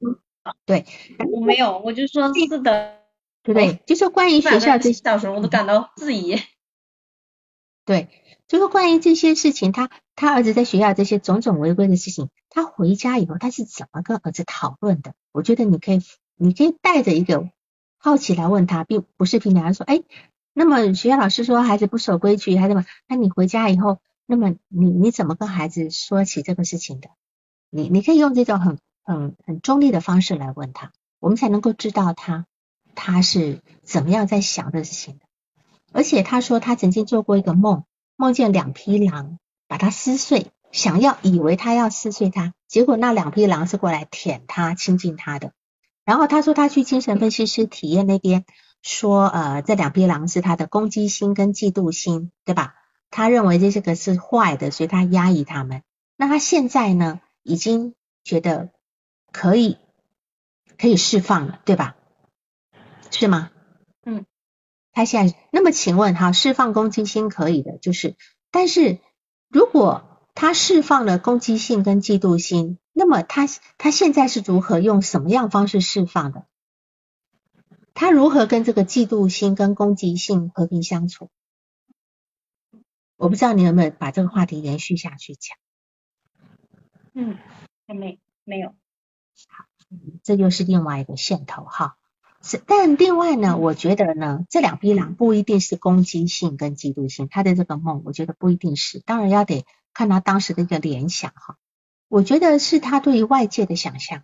[0.65, 0.85] 对，
[1.31, 2.99] 我没有，我就说是的，
[3.43, 3.79] 对不对？
[3.85, 6.35] 就说关于学校这些小时候，我都感到质疑。
[7.85, 8.09] 对，
[8.47, 15.13] 就是关于这些事情，他他儿子在学校这些种种违规的事情，他回家以后他是怎么跟儿子讨论的？
[15.31, 16.01] 我觉得你可以，
[16.35, 17.49] 你可以带着一个
[17.97, 20.03] 好奇来问他，并不是凭良说，哎，
[20.53, 27.09] 那么学校老师说孩子不守规矩，孩子们，那你回家以后，那么你你怎么跟孩子说起这个事情的？
[27.69, 32.45] 你你可以用这种很很很中立的方式来问他，我们才能够知道他
[32.93, 35.25] 他是怎么样在想这事情的。
[35.91, 37.83] 而且他说他曾经做过一个梦，
[38.15, 39.39] 梦见两匹狼
[39.73, 45.51] 把它撕碎，想要以为他要撕碎他，结果那两匹狼是过来舔他、亲近他的。
[46.05, 48.45] 然后他说他去精神分析师体验那边，
[48.83, 52.75] 说呃这两匹狼是他的攻击心跟嫉妒心，对吧？
[53.09, 55.81] 他认为这些个是坏的，所以他压抑他们。
[56.17, 58.69] 那他现在呢，已经觉得
[59.31, 59.79] 可以
[60.77, 61.95] 可以释放了，对吧？
[63.09, 63.49] 是吗？
[64.05, 64.27] 嗯，
[64.91, 68.15] 他现在那么，请问哈，释放攻击心可以的，就是，
[68.51, 68.99] 但是
[69.53, 73.47] 如果他释放了攻击性跟嫉妒心，那么他
[73.77, 76.47] 他现在是如何用什么样方式释放的？
[77.93, 81.29] 他如何跟这个嫉妒心跟攻击性和平相处？
[83.15, 85.55] 我不知道你有没有把这个话题延续下去讲。
[87.13, 87.37] 嗯，
[87.85, 88.69] 还没没有。
[88.69, 89.65] 好，
[90.23, 91.95] 这又是另外一个线头哈。
[92.45, 98.99] 是，但另外呢，我觉得呢，这两匹狼不一定是攻击性跟嫉妒性，他的这个梦，我觉得不一定是。
[98.99, 101.57] 当然要得看他当时的一个联想哈。
[102.09, 104.23] 我觉得是他对于外界的想象，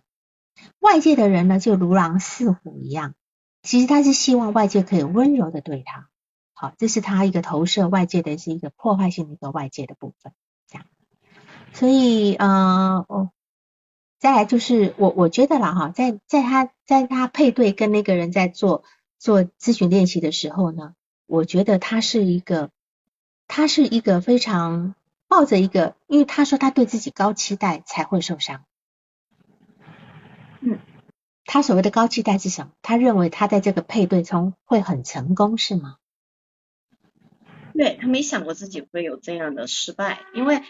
[0.78, 3.14] 外界的人呢就如狼似虎一样。
[3.62, 6.08] 其实他是希望外界可以温柔的对他，
[6.52, 10.32] 好，这是他一个投射外界的是一个破坏性的一个外界的部分，
[10.68, 10.86] 这样。
[11.72, 13.30] 所以，呃，哦，
[14.20, 18.84] 再来就是我我觉得了哈，在在他在他配对跟那个人在做
[19.18, 20.94] 做咨询练习的时候呢，
[21.26, 22.70] 我觉得他是一个
[23.48, 24.94] 他是一个非常
[25.26, 28.64] 抱着一个，因为他说他对自己高期待才会受伤。
[30.60, 30.78] 嗯
[31.46, 32.72] 他所谓的高期待是什么？
[32.82, 35.96] 他认为他在这个配对中会很成功，是吗？
[37.72, 40.62] 对他没想过自己会有这样的失败，因为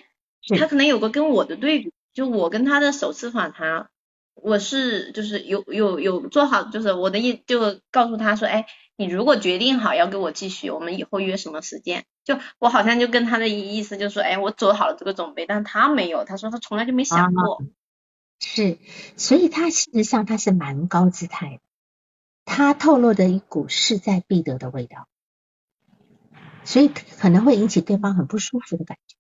[0.57, 3.89] 他可能有个跟我的对比，就我跟他的首次访谈，
[4.35, 12.05] 我是就是有有有做好，就是我的意就告诉他说，哎，你如果决定好要跟我继续，我们以后约什么时间？
[12.25, 17.63] 就我好像就跟他的意思就是说，哎，我做好了这个准备，但他没有，他说他从来就没想过。
[18.41, 18.79] 是，
[19.17, 21.61] 所以他事实上他是蛮高姿态的，
[22.45, 25.07] 他透露的一股势在必得的味道，
[26.65, 29.17] 所以可能会引起对方很不舒服的感觉，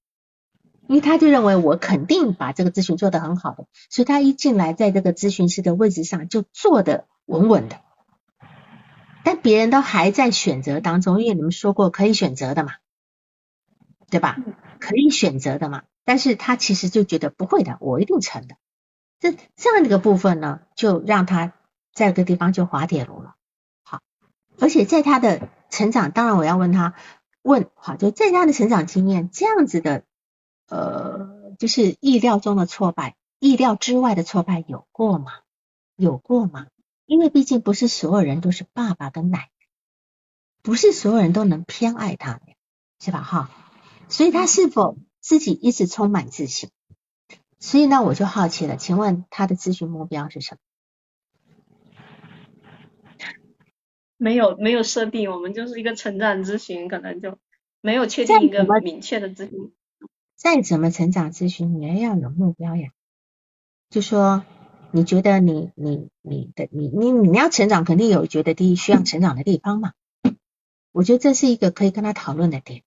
[0.90, 7.80] 因为他就认为我肯定把这个咨询做得很好的，所以他一进来在这个咨询师的位置上就坐得稳稳的，
[9.22, 12.72] 但别人都还在选择当中，因为你们说过可以选择的嘛，
[14.10, 14.38] 对吧？
[14.80, 18.56] 可以选择的嘛，但是他其实就觉得不会的，我一定成的。
[19.20, 21.52] 这这样的一个部分呢，就让他
[21.94, 23.36] 在这个地方就滑铁卢了。
[23.84, 24.00] 好，
[24.58, 26.94] 而且在他的成长，当然我要问他
[27.42, 30.02] 问，好，就在他的成长经验，这样子的
[30.70, 35.32] 呃，就是意料中的挫败，意料之外的挫败有过吗？
[35.96, 36.68] 有过吗？
[37.06, 39.50] 因为毕竟不是所有人都是爸爸跟奶奶，
[40.62, 42.42] 不是所有人都能偏爱他的，
[43.00, 43.20] 是吧？
[43.20, 43.50] 哈，
[44.08, 46.70] 所以他是否自己一直充满自信？
[47.58, 50.60] 所以呢，我就好奇了，请问他的咨询目标是什么？
[54.16, 57.38] 没有，没有设定，我们就是一个成长咨询，可能就
[57.80, 59.72] 没有确定一个明确的咨询。
[60.40, 62.92] 再怎么成长咨询，你也要有目标呀。
[63.90, 64.42] 就说
[64.90, 69.92] 你觉得你你你的你你你要成长，肯定有觉得第一需要成长的地方嘛。
[70.92, 72.82] 我觉得这是一个可以跟他讨论的点，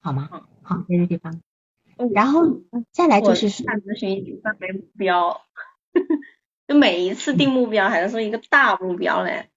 [0.00, 0.30] 好吗？
[0.62, 1.42] 好，这个地方。
[2.14, 5.42] 然后再来就是看咨询一般没目标，
[6.66, 9.50] 就每一次定目标还是说一个大目标嘞，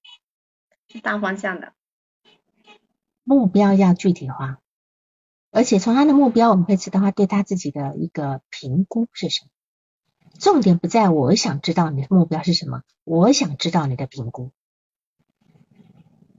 [1.02, 1.72] 大方向的。
[3.24, 4.60] 目标要具体化，
[5.56, 9.50] 而且从他的目标我们会知道他对他自己的一个评估是什么。
[10.40, 14.52] 重点不在我想知道你的目标是什么，我想知道你的评估。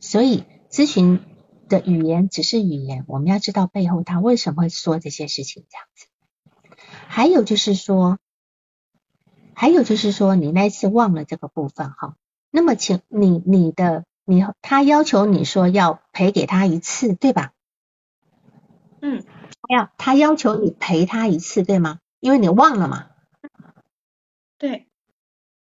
[0.01, 1.21] 所以咨询。
[1.69, 6.07] 的语言只是语言，我们要知道背后他为什么会说这些事情这样子。
[7.09, 8.21] 还有就是说，
[9.53, 12.14] 还有就是说，你那次忘了这个部分哈。
[12.53, 17.53] 那么，请你你的你他要求你说要赔给他一次，对吧？
[19.07, 19.25] 嗯，
[19.69, 22.01] 要他要求你陪他一次，对吗？
[22.21, 23.07] 因为你忘了嘛。
[24.59, 24.87] 对。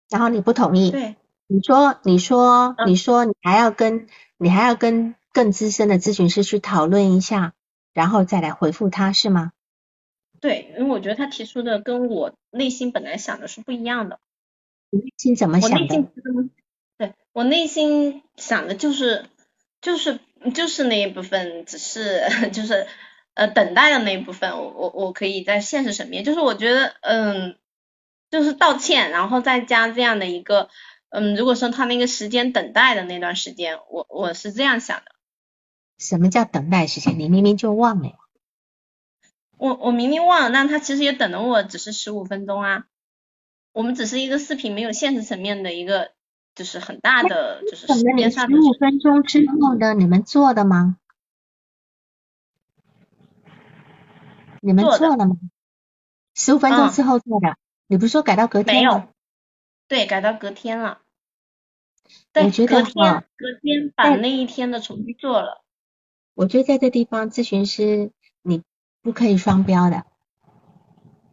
[0.10, 0.92] 然后你不同意。
[0.92, 1.16] 对。
[1.48, 5.16] 你说，你说，你说，你还要跟，你还要跟。
[5.32, 7.54] 更资深的咨询师去讨论一下，
[7.94, 9.52] 然后再来回复他是吗？
[10.42, 14.20] 对，因为我觉得他提出的跟我内心本来想的是不一样的。
[14.90, 16.04] 你内心怎么想的？
[16.98, 19.28] 对我内心想的就是
[19.82, 20.20] 就是
[20.56, 22.88] 就是那一部分，只是 就是
[23.40, 27.56] 呃等待的那一部分，我我我可以在现实层面，就是我觉得嗯，
[28.30, 30.68] 就是道歉，然后再加这样的一个
[31.08, 35.06] 嗯，如果说他那个时间等待的那段时间，我我是这样想的。
[35.98, 37.18] 什么叫等待时间？
[37.18, 38.12] 你明明就忘了。
[39.58, 42.88] 我我明明忘了，但他其实也等了我，只是十五分钟啊。
[43.72, 46.12] 我们只是一个视频，没有现实层面的一个，
[46.56, 48.54] 就是很大的，就是时间上的。
[48.54, 50.98] 十五分钟之后的你们做的吗？
[54.62, 55.38] 你们做了吗？
[56.36, 57.57] 十五分钟之后做的，
[57.88, 58.82] 你不是说改到隔天吗？
[58.82, 59.07] 没有，
[59.88, 61.01] 对，改到隔天了。
[62.34, 62.93] 我觉得隔天
[63.38, 65.64] 隔天把那一天的重新做了。
[66.34, 68.64] 我觉得在这地方咨询师你
[69.01, 70.05] 不可以双标的，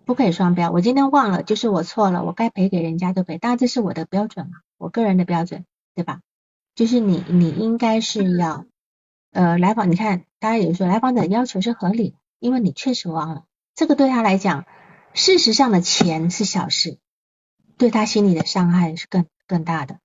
[0.05, 0.70] 不可以双标。
[0.70, 5.64] 我今天忘了，就是我错了，我该赔给人家就赔，当然这是我的标准嘛，我个人的标准，
[5.95, 6.20] 对吧？
[6.74, 8.66] 就是你你应该是要
[9.31, 14.64] 呃来访，你看大家有说来访者要求是合理的，因为你确实忘了，这个对他来讲，
[15.14, 16.99] 事实上的钱是小事，
[17.78, 19.99] 对他心里的伤害是更更大的。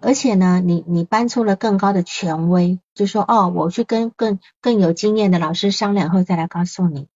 [0.00, 7.08] 而且呢，你你搬出了更高的权威，就说哦，我去跟更更有经验的老师商量后再来告诉你。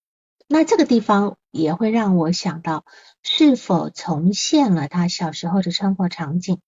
[0.48, 2.84] 那这个地方也会让我想到，
[3.22, 6.58] 是否重现了他小时候的生活场景？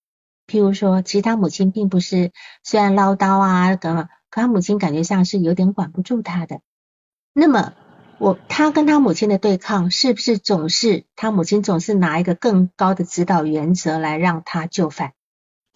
[0.47, 2.33] 譬如说，其实他母亲并不是
[2.63, 6.61] 虽然唠叨啊，可可他母亲感觉上是有点管不住他的。
[7.33, 7.73] 那么
[8.19, 15.13] 我他跟他母亲的对抗，是不是总是他母亲总是拿一个更高的指导原则来让他就范？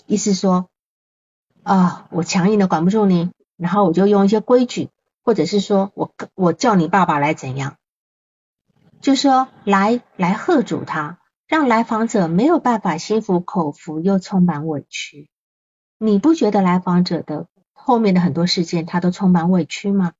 [0.06, 0.68] 意思说，
[1.62, 4.90] 啊，我强硬的管不住你，然后我就用一些规矩，
[5.24, 7.76] 或者是说我我叫你爸爸来怎样，
[9.00, 15.28] 就说来来喝阻他，让来访者没有办法心服口服，又充满委屈。
[15.98, 20.12] 你不觉得来访者的后面的很多事件，他都充满委屈吗？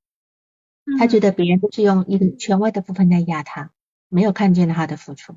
[0.99, 3.70] 他觉得别人都是用一个权威的部分在压他，
[4.09, 5.37] 没有看见他的付出，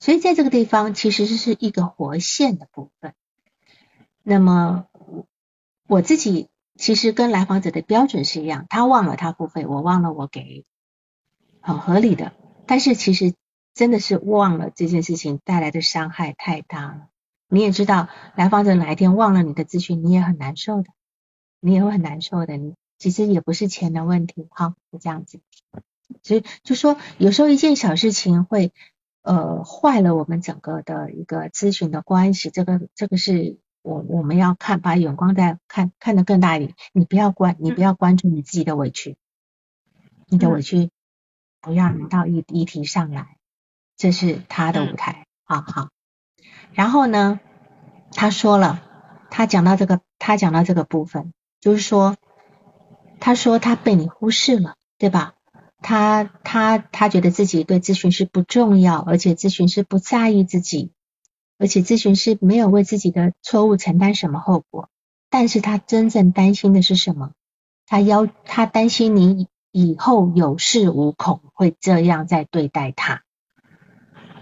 [0.00, 3.14] 所以在这个地方其实是一个活线的部分。
[4.22, 4.86] 那么
[5.86, 10.64] 我自己其实跟来访者的标准是一样，他忘了他付费，我忘了我给，
[11.60, 12.32] 很合理的。
[12.66, 13.34] 但是其实
[13.74, 17.08] 真的是忘了这件事情带来的伤害太大了。
[17.48, 20.88] 你也知道，来访者哪一天忘了你的咨询，你也很难受的，
[21.60, 22.56] 你也会很难受的。
[22.56, 25.40] 你其实也不是钱的问题，哈，是这样子。
[26.22, 28.72] 所以就说有时候一件小事情会
[29.22, 33.58] 呃坏了我们整个的一个咨询的关系，这个这个是。
[33.84, 36.76] 我我们要看，把眼光再看看得更大一点。
[36.92, 39.16] 你不要关，你不要关注你自己的委屈，
[40.28, 40.90] 你的委屈
[41.60, 43.38] 不要拿到议议题上来，
[43.96, 45.88] 这是他的舞台，好好。
[46.72, 47.40] 然后呢，
[48.12, 48.84] 他说了，
[49.32, 52.16] 他讲到这个，他讲到这个部分，就是说，
[53.24, 55.34] 他说他被你忽视了，对吧？
[55.80, 60.90] 他他他觉得自己对咨询师不重要，而且咨询师不在意自己。
[61.56, 64.88] 而且咨询师没有为自己的错误承担什么后果，
[65.30, 67.30] 但是他真正担心的是什么？
[67.86, 73.22] 他要他担心你以后有恃无恐，会这样在对待他。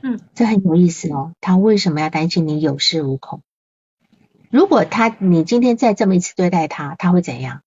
[0.02, 1.34] 嗯，这很有意思哦。
[1.42, 3.42] 他为什么要担心你有恃无恐？
[4.50, 7.60] 如果他你今天再这么一次对待他，他会怎样？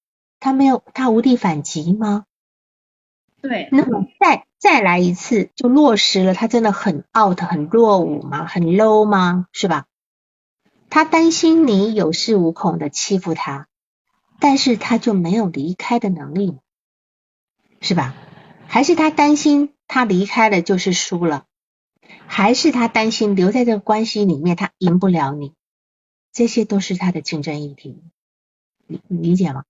[0.44, 2.26] 他没有他无力反击吗？
[3.42, 8.46] 对，那么再再来一次就落实了，他真的很 out 很落伍吗？
[8.46, 9.48] 很 low 吗？
[9.54, 9.86] 是吧？
[10.90, 13.70] 他担心你有恃无恐的欺负他，
[14.42, 16.60] 但是他就没有离开的能力，
[17.80, 18.14] 是吧？
[18.68, 21.46] 还是他担心他离开了就是输了？
[22.28, 25.54] 还是他担心留在这个关系里面他赢不了你？
[26.34, 28.04] 这些都是他的竞争议题，
[28.88, 29.64] 你理解吗？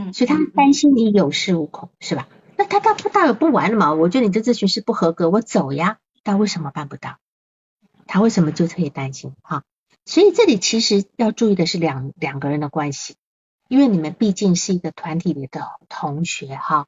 [0.00, 2.28] 嗯，所以他担心你有恃无恐，是吧？
[2.56, 3.94] 那他他不大有不完了嘛？
[3.94, 5.98] 我觉得你这咨询师不合格，我走呀。
[6.22, 7.18] 但为什么办不到？
[8.06, 9.34] 他为什么就特别担心？
[9.42, 9.64] 哈，
[10.04, 13.16] 所以这里其实要注意的是两两个人的关系，
[13.68, 16.86] 因为你们毕竟是一个团体里的同学哈。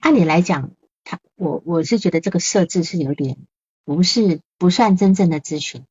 [0.00, 0.72] 按理来讲，
[1.04, 3.38] 他我我是觉得这个设置是有点
[3.84, 5.84] 不是不算真正的咨询。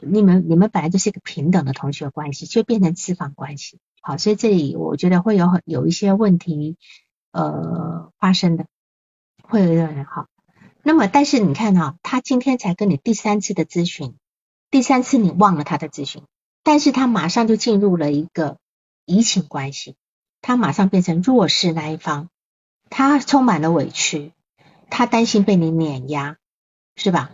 [0.00, 3.78] 你们你们本来就是一个平等的同学关系，却变成私访关系。
[4.06, 6.76] 好，所以这里我觉得会有很有一些问题。
[7.32, 8.66] 呃，发生的
[9.42, 10.28] 会有人好，
[10.84, 14.14] 那么但是你看哈，他今天才跟你第三次的咨询，
[14.70, 16.22] 第三次你忘了他的咨询，
[16.62, 18.58] 但是他马上就进入了一个
[19.04, 19.96] 移情关系，
[20.42, 22.28] 他马上变成弱势那一方，
[22.88, 24.32] 他充满了委屈，
[24.88, 26.36] 他担心被你碾压，
[26.94, 27.32] 是吧？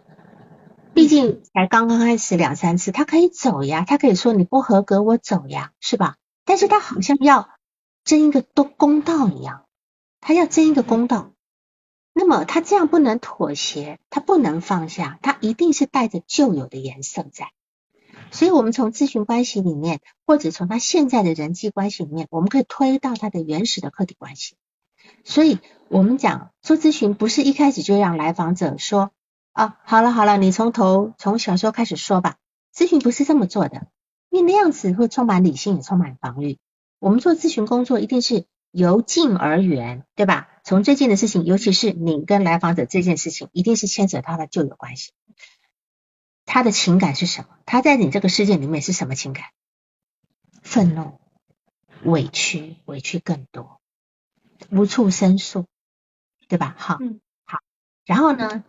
[0.95, 6.17] 毕竟才刚刚开始两三次，他可以走呀，他可以说你不合格，我走呀，是吧？
[6.51, 7.49] 但是他好像要
[8.03, 9.67] 争一个都公道一样。
[10.21, 11.31] 他要争一个公道，
[12.13, 17.53] 那么他这样不能妥协，他不能放下，他一定是带着旧有的颜色在。
[18.33, 24.57] 所以，我们从咨询关系里面，或者从他现在的人际关系里面，我们可以推到他的原始的客体关系。
[25.23, 29.13] 所以，我们讲做咨询，不是一开始就让来访者说
[29.53, 32.39] 啊，好了好了，你从头从小时候开始说吧。
[32.75, 33.87] 咨询不是这么做的，
[34.31, 36.59] 因为那样子会充满理性，也充满防御。
[36.99, 38.47] 我们做咨询工作，一定是。
[38.73, 40.49] 由近而远，对吧？
[40.63, 45.11] 从最近的事情，尤其是你跟来访者这件事情，一定是牵扯到他旧有关系。
[46.45, 47.49] 他的情感是什么？
[47.67, 49.47] 他在你这个世界里面是什么情感？
[50.63, 51.19] 愤怒、
[52.05, 53.81] 委屈，委屈更多，
[54.71, 55.67] 无处申诉，
[56.47, 56.77] 对吧？
[56.79, 57.01] 好，
[57.45, 57.59] 好。
[58.05, 58.63] 然后呢，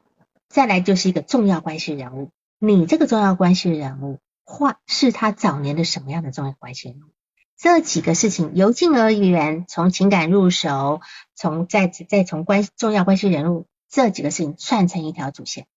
[0.49, 2.32] 再来就是一个重要关系人物。
[2.57, 4.18] 你这个重要关系人物，
[4.51, 7.13] 或是他早年的什么样的重要关系人物？
[7.55, 10.99] 这几个事情由近而远，从情感入手，
[11.35, 15.67] 从再再从关重要关系人物这几个事情串成一条主线，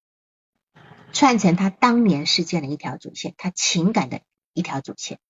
[1.12, 4.22] 串成他当年事件的一条主线，他情感的
[4.54, 5.20] 一条主线。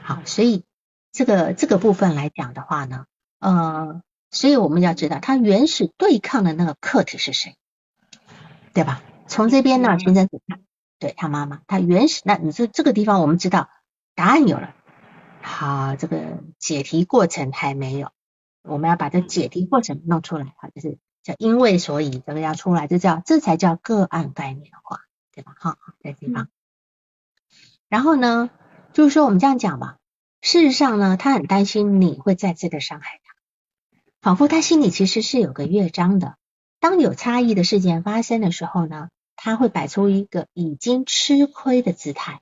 [0.00, 0.64] 好，所以
[1.10, 3.06] 这个这个部分来讲的话呢，
[3.40, 7.56] 呃，所以我们要知道他原始对抗的那个客体是谁，
[8.72, 9.02] 对吧？
[9.26, 10.28] 从这边呢，形成
[11.04, 13.68] 对他妈妈，他原始那你说这个地方我们知道
[14.14, 14.74] 答案有了。
[15.42, 18.10] 好，这个解题过程还没有，
[18.62, 20.54] 我们要把这解题过程弄出来。
[20.56, 25.00] 好，就是叫因为所以，这个要出来，这叫这才叫个案概念化，
[25.30, 25.54] 对吧？
[25.58, 26.48] 好，在地方。
[27.90, 28.48] 然后呢，
[28.94, 29.98] 就是说我们这样讲吧，
[30.40, 33.34] 事实上呢，他很担心你会再次的伤害他，
[34.22, 36.36] 仿佛他心里其实是有个乐章的。
[36.80, 39.10] 当有差异的事件发生的时候呢，
[39.44, 42.40] 他会摆出一个已经吃亏的姿态，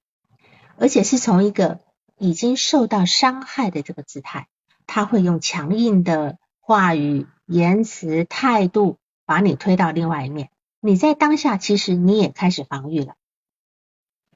[0.77, 1.81] 而且是从一个。
[2.19, 4.47] 已经受到伤害的这个姿态，
[4.87, 10.49] 他会用强硬的话语、言辞、态度把你推到另外一面。
[10.79, 13.15] 你在当下其实你也开始防御了，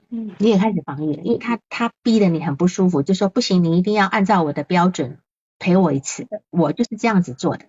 [0.08, 5.20] 嗯，你也开始防御了，因为他他逼得你很不舒服，就说不行，你一定要按照我的标准
[5.60, 7.66] 陪我一次，我就是这样子做的。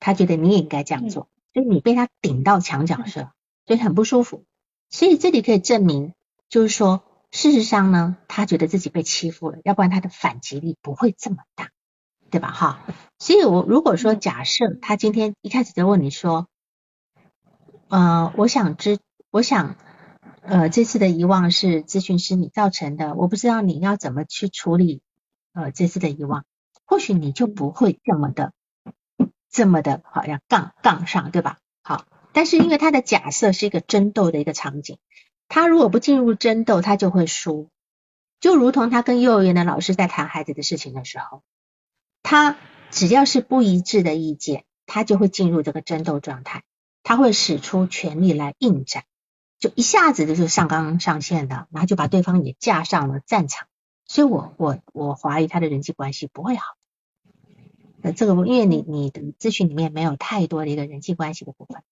[0.00, 3.32] 他觉得你也应该这样做，所以你被他顶到墙角上，
[3.70, 4.46] 所以很不舒服。
[4.88, 6.12] 所以这里可以证明，
[6.48, 7.04] 就是说。
[7.32, 11.70] 事实上呢，他觉得自己被欺负了，要不然他的反击力不会这么大，
[12.28, 12.50] 对吧？
[12.50, 12.80] 哈，
[13.20, 16.48] 所以我如果说假设他今天一开始就问你说，
[17.86, 18.98] 呃，我想知，
[19.30, 19.76] 我想，
[20.42, 25.00] 呃，这次的遗忘是咨询师你造成的，我不知道你要怎么去处理，
[25.52, 26.44] 呃，这次的遗忘，
[26.84, 28.52] 或许你就不会这么的，
[29.48, 31.58] 这么的好像杠杠上，对吧？
[31.84, 34.98] 好，但是因为他的假设是一个争斗的一个场景。
[35.52, 37.70] 他如果不进入争斗，他就会输，
[38.38, 41.42] 就如同他跟幼儿园的老师在谈孩子的事情的时候，
[42.22, 42.56] 他
[42.92, 46.62] 只要是不一致的意见，他就会进入这个争斗状态，
[47.02, 49.02] 他会使出全力来应战，
[49.58, 53.66] 就一下子就是上纲上线的，然后就把对方也架上了战场，
[54.06, 56.76] 所以我我我怀疑他的人际关系不会好，
[58.02, 61.82] 呃，这个因为你你的咨询里面没有太多的一个人际关系的部分，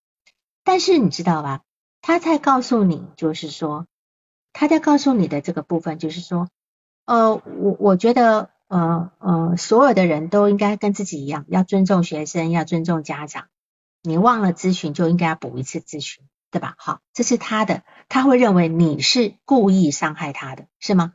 [0.65, 1.63] 但是你知道吧？
[2.01, 3.87] 他在告诉你，就是说，
[4.53, 6.49] 他在告诉你的这个部分，就是说，
[7.05, 13.47] 呃，我我觉得，呃呃，所有的人都应该跟自己一样，要尊重学生，要尊重家长。
[14.03, 16.75] 你忘了咨询，就应该补一次咨询，对吧？
[16.79, 21.15] 好，这是他的，他会认为你是故意伤害他的，是吗？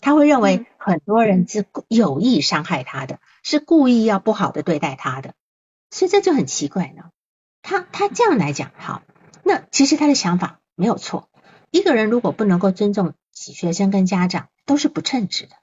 [0.00, 5.34] 他会认为很多人是有意伤害他的，是故意要不好的对待他的，
[5.90, 7.10] 所以这就很奇怪呢。
[7.62, 9.02] 他他这样来讲，好。
[9.42, 11.28] 那其实他的想法没有错。
[11.70, 15.56] 一个人如果不能够尊重学生跟家长，都是不称职的。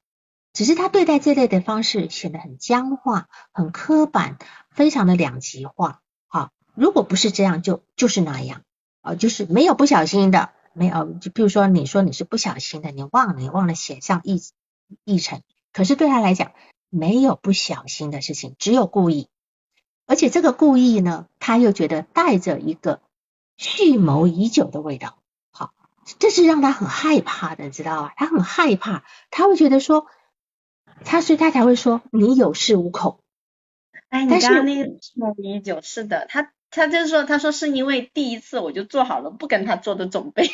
[0.53, 4.37] 只是他对待这类的方式显得很僵化、很刻板、
[4.71, 6.01] 非常的两极化。
[6.27, 8.63] 好，如果不是这样，就就是那样
[9.01, 11.13] 啊，就是没有不小心的，没有。
[11.13, 14.41] 就比如说，你说你是不小心的，你忘了，你忘了写上议
[15.03, 15.43] 议程。
[15.71, 16.53] 可是对他来讲，
[16.89, 19.29] 没有不小心的事情，只有故意。
[20.07, 23.01] 而且这个故意呢，他又觉得带着一个。
[23.59, 25.17] 蓄谋已久的味道，
[25.49, 25.73] 好，
[26.19, 28.13] 这是让他很害怕的，知道吧？
[28.15, 30.05] 他很害怕，他会觉得说，
[31.03, 33.19] 他所以他才会说你有恃无恐。
[34.09, 40.47] 哎，你刚刚那个蓄谋已久，是的，他他就是说，他说是因为第一次我就做好了不跟他做的准备。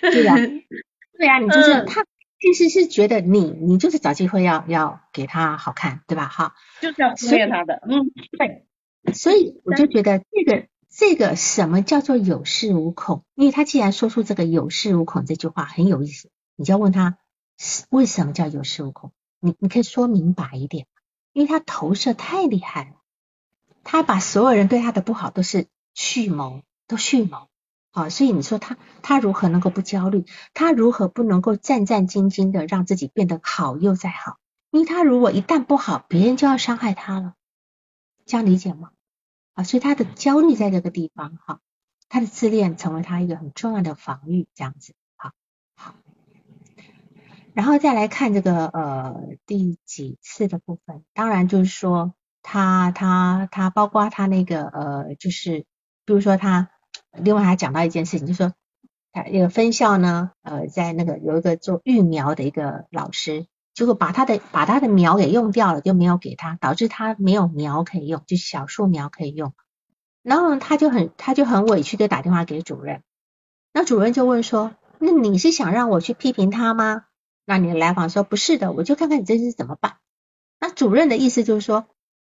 [0.00, 0.36] 对呀，
[1.18, 2.04] 对呀，你就是他
[2.44, 6.28] 其实是觉得你你就是找机会要要给他好看，对吧？
[6.28, 8.66] 哈，就是要忽略他的，嗯，对，
[9.14, 10.68] 所以我就觉得这个。
[10.96, 13.24] 这个什么叫做有恃无恐？
[13.34, 17.18] 因为他既然说出这个有恃无恐这句话很有意思，你就要问他
[17.90, 19.10] 为什么叫有恃无恐？
[19.40, 20.86] 你你可以说明白一点，
[21.32, 22.90] 因为他投射太厉害了，
[23.82, 27.48] 他把所有人对他的不好都是蓄谋，都蓄谋，
[27.94, 30.24] 啊，所以你说他他如何能够不焦虑？
[30.52, 34.38] 他如何不能够战战兢兢的让自己变得好又再好？
[34.72, 37.34] 因为他如果一旦不好，别人就要伤害他了，
[38.26, 38.90] 这样理解吗？
[39.54, 41.60] 啊，所以他的焦虑在这个地方，哈，
[42.08, 45.30] 他的自恋成为他一个很重要的防御，这样子，好，
[45.76, 45.94] 好。
[47.52, 55.64] 然后再来看这个呃第几次的部分，当然就是说他他他包括他那个呃就是
[56.04, 56.70] 比如说他
[57.16, 58.52] 另外还讲到一件事情，就是说
[59.12, 69.52] 他那个分校呢呃在那个有一个做育苗的一个老师，结果把他的把他的苗给用掉了，就没有给他，导致他没有苗可以用，就是小树苗可以用，
[70.22, 73.02] 然后他就很他就很委屈的打电话给主任，
[73.72, 77.04] 那主任就问说，那你是想让我去批评他吗？
[77.46, 79.96] 那你来访说不是的，我就看看你这是怎么办。
[80.60, 81.84] 那主任的意思就是说，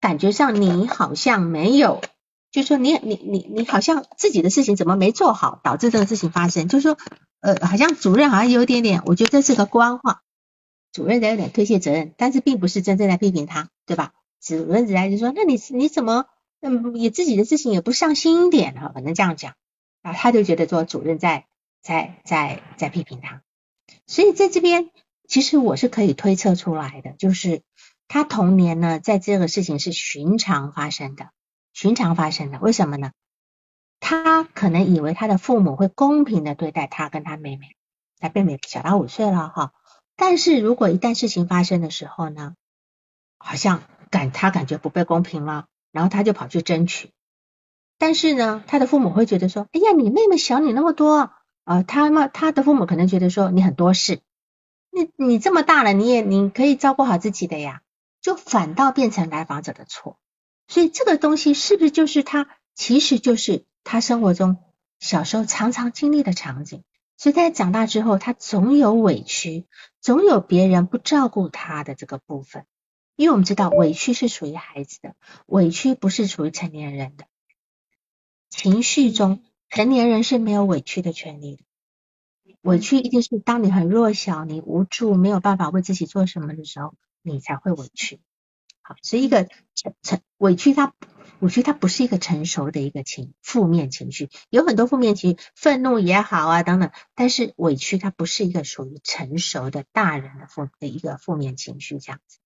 [0.00, 2.02] 感觉上你好像没有，
[2.50, 6.68] 就说你你你你好像自己的事情怎么没做好，导致这个事情发生。
[6.68, 6.98] 就是说，
[7.40, 10.22] 呃，好像主任好像有点点，我觉得这是个官话，
[10.92, 14.12] 主任在有点推卸责任，但是并不是真正在批评他，对吧？
[14.40, 16.26] 主任只在就说，那你你怎么
[16.60, 18.90] 嗯你自己的事情也不上心一点呢？
[18.94, 19.54] 反正这样讲，
[20.02, 21.46] 啊，他就觉得说主任在
[21.82, 23.42] 在在在批评他。
[24.06, 24.90] 所以在这边，
[25.28, 27.62] 其实我是可以推测出来的，就是
[28.06, 31.30] 他童年呢，在这个事情是寻常发生的，
[31.80, 32.58] 寻常发生的。
[32.58, 33.12] 为什么呢？
[34.00, 37.76] 他可能以为他的父母会公平的对待他跟他妹妹，
[38.18, 39.72] 他妹妹小他五岁了哈。
[40.16, 42.56] 但是如果一旦事情发生的时候呢，
[43.38, 47.12] 好像感他感觉不被公平了，然后他就跑去争取。
[47.96, 51.30] 但是呢，他的父母会觉得说，哎呀，你妹妹小你那么多。
[51.62, 54.20] 啊，他嘛，他的父母可能觉得说你很多事，
[54.90, 57.82] 你你这么大了，你也你可以照顾好自己的呀，
[58.20, 60.18] 就反倒变成来访者的错。
[60.68, 64.58] 所以这个东西是不是就是他，其实就是他生活中
[65.00, 66.84] 小时候常常经历的场景。
[67.16, 69.66] 所以在长大之后，他总有委屈，
[70.00, 72.64] 总有别人不照顾他的这个部分。
[73.16, 75.16] 因为我们知道委屈是属于孩子的，
[75.46, 77.24] 委屈不是属于成年人的
[78.48, 79.42] 情绪中。
[79.70, 81.64] 成年人是没有委屈的权利的，
[82.62, 88.20] 委屈一定是当你很弱小、你无助、没有办法为自己做什么的时候，你才会委屈。
[88.88, 90.94] 好，所以一个成成委屈，它
[91.40, 102.38] 委屈它不是一个成熟的一个情负面情绪，有很多负面情绪，愤怒也好啊等等，但是委屈它不是一个属于成熟的大人的负的一个负面情绪这样子。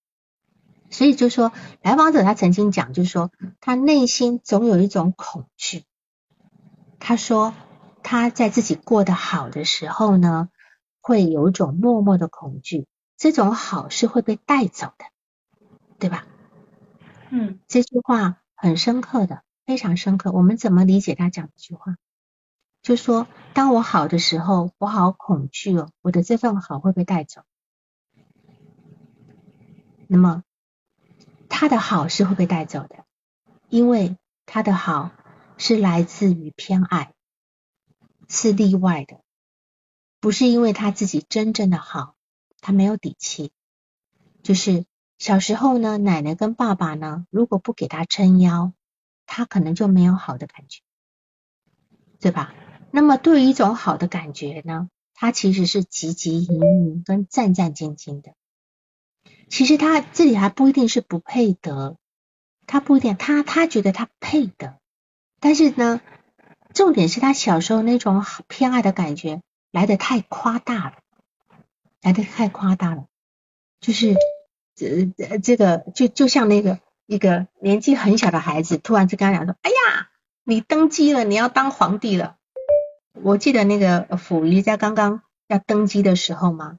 [0.90, 3.30] 所以就说来访者他曾经讲，就是说
[3.61, 5.84] 他内心总有一种恐惧。
[6.99, 7.55] 他说
[8.03, 10.49] 他在自己过得好的时候呢，
[11.01, 15.05] 会有一种默默的恐惧，这种好是会被带走的，
[16.01, 16.26] 对吧？
[17.34, 20.32] 嗯，这句话很深刻的，非常深刻。
[20.32, 21.96] 我们怎么理解他讲这句话？
[22.82, 27.42] 就说当我好的时候，我好恐惧哦，我的这份好会被带走。
[30.08, 30.44] 那么
[31.48, 33.06] 他的好是会被带走的，
[33.68, 35.10] 因为他的好。
[35.58, 37.14] 是来自于偏爱，
[38.26, 39.20] 是例外的，
[40.18, 42.16] 不是因为他自己真正的好，
[42.60, 43.52] 他没有底气。
[44.42, 44.84] 就是
[45.22, 48.72] 小时候呢，奶奶跟爸爸呢，如果不给他撑腰，
[49.24, 50.80] 他可能就没有好的感觉，
[52.18, 52.52] 对吧？
[52.90, 58.34] 那么对于一种好的感觉呢，他其实是汲汲营营跟战战兢兢的。
[59.48, 61.96] 其实他这里还不一定是不配得，
[62.66, 64.80] 他不一定，他他觉得他配得。
[65.38, 66.00] 但是呢，
[66.74, 70.96] 重点是他小时候那种偏爱的感觉来的太夸大了，
[72.00, 73.06] 来的太夸大了，
[73.80, 74.16] 就是
[74.74, 80.10] 这这这个就就像那个一个年纪很小的孩子，突然就跟他讲说：“哎呀，
[80.44, 82.36] 你登基了，你要当皇帝了。”
[83.22, 86.78] 我记得那个溥仪在刚刚要登基的时候嘛，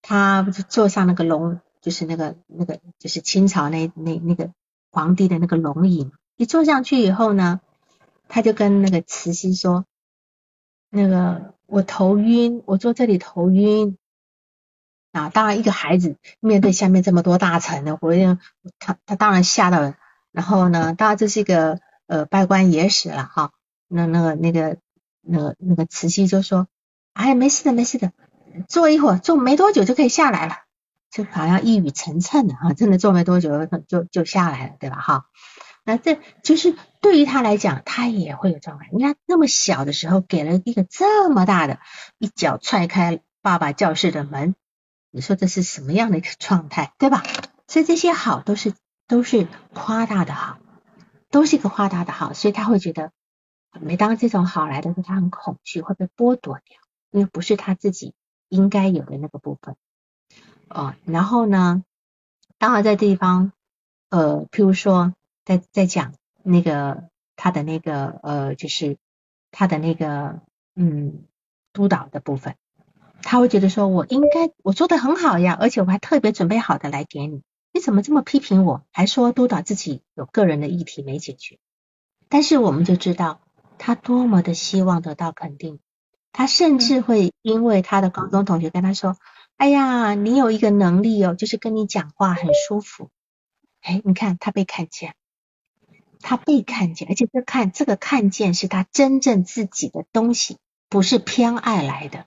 [0.00, 4.50] 他不是坐上那个龙，就是那个那个就是清朝那那那个
[4.90, 7.60] 皇帝的那个龙椅，一坐上去以后呢。
[8.34, 9.84] 他就跟那个慈禧说
[10.88, 13.98] ：“那个我头晕，我坐这里头晕
[15.12, 18.12] 啊。”当然，一个孩子面对下面这么多大臣呢，我
[18.78, 19.94] 他他当然吓到了。
[20.32, 23.52] 然后呢，当然这是一个呃拜官野史了哈。
[23.88, 24.78] 那那个那个
[25.20, 26.66] 那个那个慈禧就说
[27.12, 28.12] ：“哎，没事的，没事的，
[28.68, 30.56] 坐一会儿，坐没多久就可以下来了。”
[31.12, 34.96] 就好像一语成谶的哈，真的坐没多久就就下来了，对吧？
[34.96, 35.26] 哈。
[35.84, 38.88] 那这就是对于他来讲，他也会有状态。
[38.92, 41.80] 你看那么小的时候，给了一个这么大的，
[42.18, 44.54] 一脚踹开爸爸教室的门，
[45.12, 47.22] 你说这是什么样的一个状态，对吧？
[47.68, 48.74] 所以这些好都是
[49.06, 50.58] 都是夸大的好，
[51.30, 53.12] 都是一个夸大的好，所以他会觉得，
[53.80, 56.78] 每当这种好来的时候，他很恐惧会被剥夺掉，
[57.12, 58.14] 因为不是他自己
[58.48, 59.76] 应该有的那个部分。
[60.68, 61.84] 哦，然后呢，
[62.58, 63.52] 当然在地方，
[64.08, 65.14] 呃，譬如说。
[65.44, 66.14] 在在讲
[66.44, 68.96] 那个他的那个呃，就是
[69.50, 70.40] 他的那个
[70.76, 71.24] 嗯
[71.72, 72.54] 督导的部分，
[73.22, 77.42] 他会觉得说，我应该我做的很好呀，而且我还特别准备好的来给你，
[77.72, 81.58] 你怎么这么批评我，还说督导自己有个人的议题没解决？
[82.28, 83.40] 但是我们就知道
[83.78, 85.80] 他多么的希望得到肯定，
[86.32, 89.16] 他甚至会因为他的高中同学跟他说，
[89.56, 93.10] 哎呀，你有一个能力哦，就是跟你讲话很舒服，
[93.80, 95.14] 哎，你看他被看见，
[96.20, 100.58] 他被看见，而且这看这个看见是他真正自己的东西，
[100.88, 102.26] 不是偏爱来的。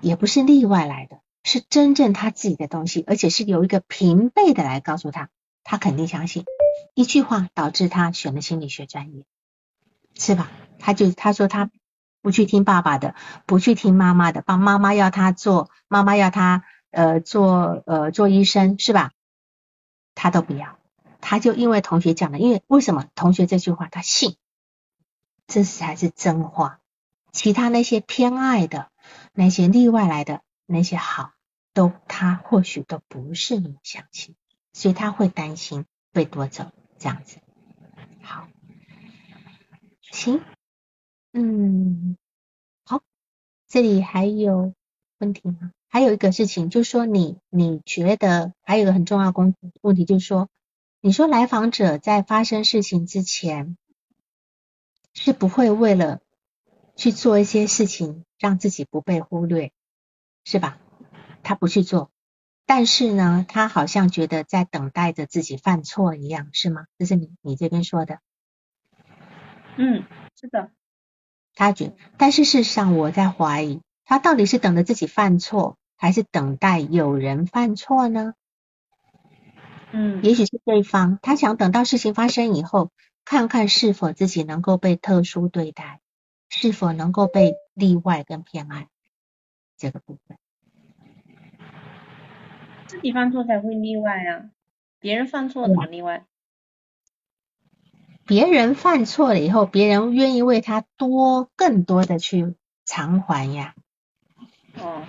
[0.00, 5.30] 也不是例外来的，是真正他自己的东西，而且是有一个平辈的来告诉他，
[5.64, 6.44] 他肯定相信。
[6.94, 9.24] 一句话导致他选了心理学专业，
[10.14, 10.50] 是吧？
[10.78, 11.70] 他就他说他
[12.22, 13.14] 不去听爸爸的，
[13.46, 19.12] 不去听妈妈的，帮妈妈要他做，妈妈要他呃做呃做医生，是吧？
[20.14, 20.78] 他都不要，
[21.20, 24.36] 他就因为同学讲的，因为为什么同学这句话他信，
[25.46, 26.80] 这才是真话，
[27.32, 28.90] 其他那些偏爱的。
[29.40, 31.30] 那些例外来的那些好，
[31.72, 34.34] 都他或许都不是那么相信，
[34.72, 37.38] 所以他会担心被夺走这样子。
[38.20, 38.48] 好，
[40.10, 40.42] 行，
[41.32, 42.16] 嗯，
[42.82, 43.00] 好，
[43.68, 44.74] 这里还有
[45.18, 45.70] 问题吗？
[45.86, 50.48] 还有一个事情，就是说你你觉得还有一个很重要工问题，就是说，
[51.00, 53.78] 你说来访者在发生事情之前
[55.14, 56.20] 是不会为了。
[56.98, 59.70] 去做一些事情，让自己不被忽略，
[60.44, 60.78] 是吧？
[61.44, 62.10] 他不去做，
[62.66, 66.86] 但是呢，他好像觉得在等待着自己犯错一样，是吗？
[66.98, 68.18] 这是你你这边说的。
[69.76, 70.04] 嗯，
[70.38, 70.72] 是的。
[71.54, 78.34] 他觉，但是事实上，我在怀疑，他到底是等着自己犯错，还是等待有人犯错呢？
[79.92, 82.90] 嗯，也许是对方，他想等到事情发生以后，
[83.24, 86.00] 看看是否自己能够被特殊对待。
[86.48, 88.88] 是否能够被例外跟偏爱
[89.76, 90.38] 这个部分？
[92.86, 94.50] 自己犯错才会例外啊，
[94.98, 96.24] 别人犯错怎么例外？
[98.26, 102.54] 别人犯错了以后，别人愿意为他多更多的去
[102.84, 103.74] 偿还呀。
[104.78, 105.02] 哦，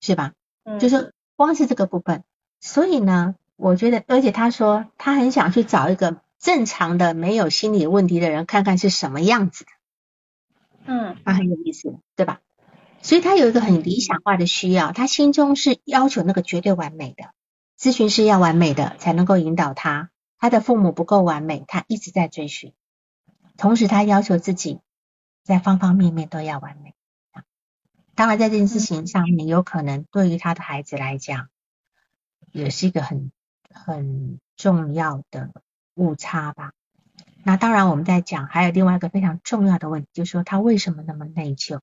[0.00, 0.32] 是吧？
[0.64, 2.24] 嗯，就是光是这个部分。
[2.60, 9.70] 所以呢，我觉得，而且他说他很想去找一个正常的、没有心理问题的人，看看是什么样子的。
[10.86, 12.40] 嗯，他很有意思，对吧？
[13.02, 17.32] 所以他有一个很理想化的需要，他心中是要求那个绝对完美的
[17.78, 20.10] 咨询师要完美的才能够引导他。
[20.38, 22.72] 他的父母不够完美，他一直在追寻。
[23.56, 24.80] 同时，他要求自己
[25.42, 26.94] 在方方面面都要完美。
[28.14, 31.48] 当然，在这件事情上面，有可能对于他的孩子来讲，
[32.52, 33.32] 也是一个很
[33.70, 35.50] 很重要的
[35.94, 36.72] 误差吧。
[37.46, 41.80] 那当然，我们在讲还有另外一个非常重要的问题，就是说他为什么那么内疚？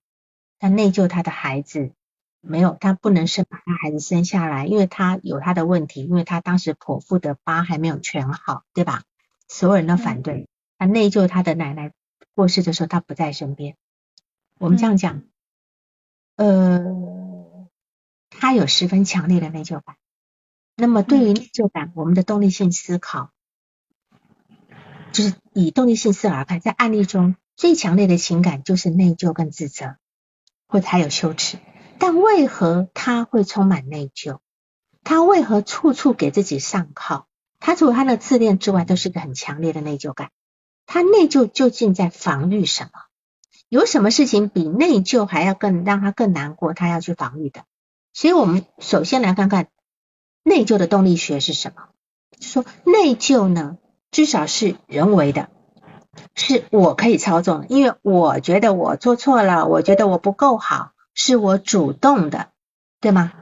[0.58, 1.92] 他内疚他的孩子
[2.40, 9.04] 没有，他不能生把他孩子生下来，因为他有他的问题，因为他当时剖腹的疤还没有全好，对吧？
[9.48, 10.48] 所有人都反对
[10.80, 11.92] 他内疚他的奶奶
[12.34, 13.76] 过世的时候他不在身边。
[14.58, 15.22] 我们这样讲，
[16.38, 17.68] 呃，
[18.32, 19.96] 他有十分强烈的内疚感。
[20.76, 23.30] 那么对于内疚感，我们的动力性思考。
[25.12, 29.98] 就是以动力性思而看，在案例中最强烈的情感就是内疚跟自责，
[30.68, 31.58] 或者还有羞耻。
[32.00, 34.40] 但为何他会充满内疚？
[35.04, 37.26] 他为何处处给自己上铐？
[37.60, 40.32] 他除了他的自恋之外，都是个很强烈的内疚感。
[40.86, 42.90] 他内疚究竟在防御什么？
[43.70, 46.74] 有什么事情比内疚还要更让他更难过？
[46.74, 47.64] 他要去防御的。
[48.14, 49.68] 所以我们首先来看看
[50.44, 51.90] 内疚的动力学是什么。
[52.40, 53.78] 说内疚呢？
[54.12, 55.50] 至少是人为的，
[56.36, 62.50] 是我可以操纵的，因为我觉得我做错了，我觉得我不够好，是我主动的，
[63.00, 63.34] 对吗？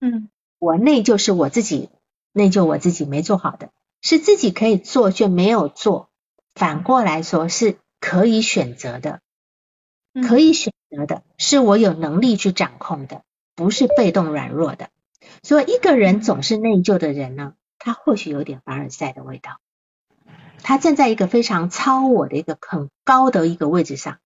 [0.00, 0.28] 嗯，
[0.58, 1.90] 我内疚是我自己
[2.32, 3.70] 内疚，我自己没做好的，
[4.00, 6.08] 是自己可以做却没有做。
[6.54, 9.20] 反过来说，是可以选择的，
[10.26, 13.22] 可以选择的，是我有能力去掌控的，
[13.54, 14.88] 不是被动软弱的。
[15.42, 17.54] 所以，一个人总是内疚的人呢？
[17.78, 19.58] 他或许有点凡尔赛的味道，
[20.62, 24.18] 他站在一个非常超我的一个很高的一个位置上，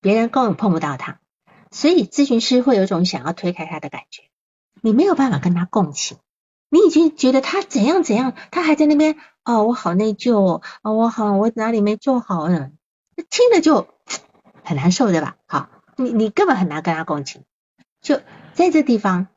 [0.00, 1.20] 别人根本碰不到他，
[1.70, 4.22] 所以咨询师会有种想要推开他的感觉，
[4.80, 6.18] 你没有办法跟他共情，
[6.70, 12.70] 你已经觉得他怎样怎样，他还在那边哦，我好内疚哦，我好我哪里没做好呢？
[13.30, 13.88] 听着就
[14.64, 15.36] 很难受对吧？
[15.46, 17.44] 好，你你根本很难跟他共情，
[18.00, 18.20] 就
[18.54, 19.28] 在这地方。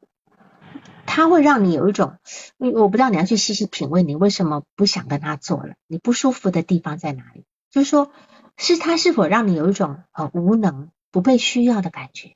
[1.07, 2.17] 他会让你有一种，
[2.59, 5.73] 我不知道你要去细细品味，你为什么不想跟他做了？
[5.87, 7.45] 你不舒服的地方在哪里？
[7.71, 8.11] 就是说，
[8.57, 12.35] 是他是否让你有一种很无能、不被需要的感觉？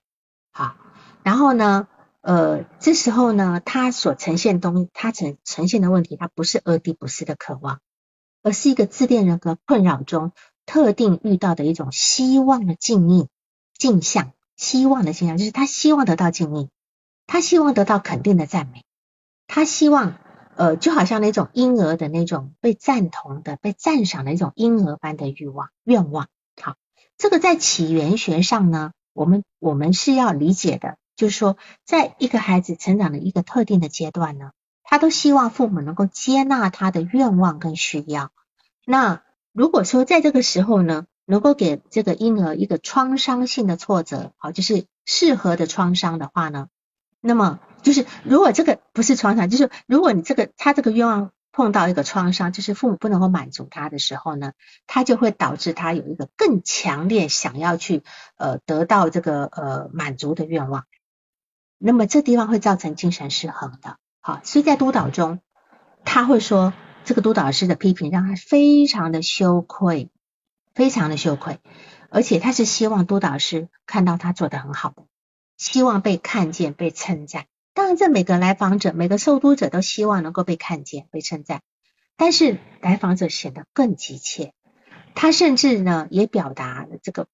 [0.51, 0.75] 好，
[1.23, 1.87] 然后呢，
[2.21, 7.79] 呃，这时候呢，他所呈现东西，他呈呈现的问题，他不是阿迪不斯的渴望，
[8.41, 10.31] 而是一个自恋人格困扰中
[10.65, 13.27] 特定遇到的一种希望的境遇
[13.77, 16.69] 镜像，希望的镜像，就是他希望得到敬意，
[17.27, 18.83] 他希望得到肯定的赞美，
[19.47, 20.15] 他希望，
[20.55, 26.27] 呃，就好像那种婴儿的那种被赞同的、被赞赏的一种婴儿般的欲望、愿望。
[26.61, 26.75] 好，
[27.17, 30.97] 这个在起源学上呢，我们我们是要理解的。
[31.17, 38.31] 就是说，在一个孩子成长的一个特定的阶段呢，他都希望父母能够接纳他的愿望跟需要。
[38.87, 39.21] 那
[39.53, 46.69] 如果说在这个时候呢，能够给这个婴儿一个创伤性的挫折，好，就是适合的创伤的话呢，
[47.21, 54.53] 那么就是如果这个不是创伤，就是如果你这个他这个愿望碰到一个创伤，就是父母不能够满足他的时候呢，
[54.87, 58.03] 他就会导致他有一个更强烈想要去
[58.37, 60.85] 呃得到这个呃满足的愿望。
[61.77, 65.39] 那么这地方会造成精神失衡的，好，所以在督导中，
[66.05, 66.73] 他会说
[67.03, 70.09] 这个督导师的批评让他非常的羞愧，
[70.75, 71.59] 非常的羞愧，
[72.09, 75.03] 而且他是希望督导师看到他做的很好的，
[75.61, 77.45] 希望被看见、被称赞。
[77.75, 81.61] 当然，这每个来访者、每个受督者都希望能够被看见、被称赞，
[82.17, 84.53] 但是来访者显得更急切，
[85.13, 87.27] 他甚至呢也表达了这个，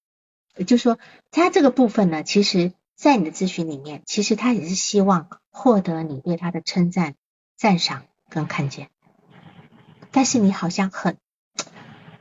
[0.66, 0.98] 就是说
[1.30, 2.74] 他这个部分呢，其实。
[2.98, 7.14] 在你的咨询里面，其实他也是希望获得你对他的称赞、
[7.56, 8.90] 赞赏跟看见，
[10.10, 11.16] 但是你好像很，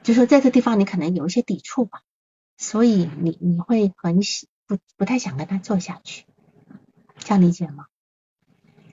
[0.03, 2.03] 就说在这地方你可能有一些抵触吧，
[2.57, 6.26] 所以你你会很喜不不太想跟他做下去，
[7.18, 7.88] 这样理解吗？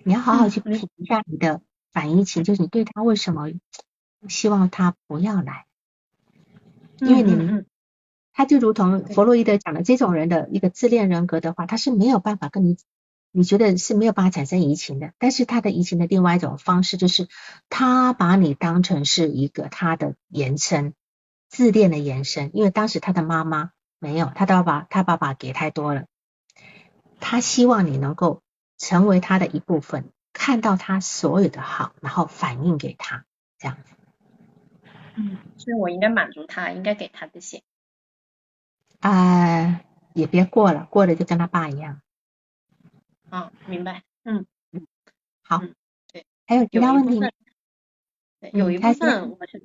[0.04, 1.60] 你要好好去品一下你的
[1.92, 3.50] 反应情，就是你对他为什么
[4.28, 5.66] 希望他不要来，
[7.00, 7.66] 因为你们。
[8.36, 12.76] 他就如同弗洛伊德讲的这种人的一个自恋人格的话，他是没有办法跟你，
[13.30, 15.12] 你觉得是没有办法产生移情的。
[15.20, 17.28] 但是他的移情的另外一种方式，就是
[17.68, 20.94] 他把你当成是一个他的延伸，
[21.48, 22.50] 自恋的延伸。
[22.54, 23.70] 因为当时他的妈妈
[24.04, 26.04] 没有，他的爸爸他爸爸给太多了，
[27.20, 28.42] 他希望你能够
[28.76, 33.24] 成为他的一部分，看到他所有的好，然后反映给他
[33.56, 33.94] 这样子。
[35.16, 37.62] 嗯，所以我应该满足他，应该给他这些。
[39.00, 39.80] 啊，
[40.12, 42.02] 也别过了，过了就跟他爸一样。
[43.30, 44.02] 嗯，明白。
[44.24, 44.86] 嗯嗯，
[45.40, 45.62] 好。
[46.12, 47.22] 对，还有其他问题
[48.52, 49.62] 有一部分我是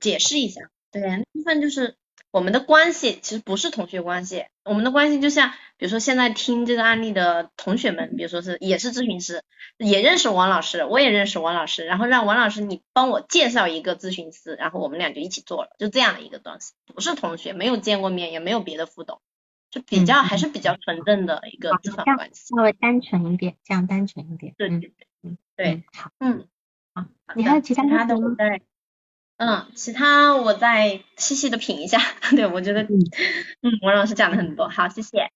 [0.00, 0.70] 解释一下。
[0.90, 1.98] 对，那部分就是
[2.30, 9.42] 我们的关系其实不是同学关系，我们的关系就像，比如说现在听这个案例的同学们，比如说是也是咨询师，
[9.76, 19.20] 也认识王老师，我也认识王老师，然后让王老师你帮我介绍一个咨询师，然后我们俩就一起做了，就这样的一个东西，不是同学，没有见过面，也没有别的互动，
[19.70, 24.54] 就比较还是比较纯正的一个咨访关系，稍微单纯一点，这样单纯一点。
[24.56, 26.46] 对对对，嗯，对，好，嗯，
[26.94, 27.04] 好，
[27.36, 28.34] 你还有其他的吗？
[29.44, 31.98] 嗯，其他我再细细的品一下。
[32.30, 33.00] 对，我觉得，嗯，
[33.82, 35.32] 王老师讲的很多，好，谢谢。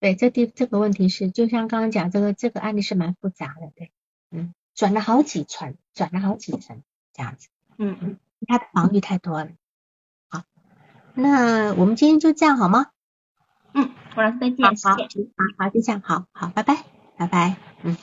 [0.00, 3.92] 对，这第这个问题是，就像刚刚讲这个这个案例是蛮复杂的，对，
[4.30, 9.50] 嗯，转了好几层，转了好几层这样子，嗯嗯，他的防御太多了。
[10.30, 10.44] 好，
[11.12, 12.86] 那我们今天就这样好吗？
[13.74, 14.96] 嗯，王老师再见，好，
[15.68, 16.84] 就这样，好好，拜拜，
[17.18, 17.98] 拜拜，嗯，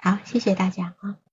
[0.00, 1.23] 好，谢谢大家啊。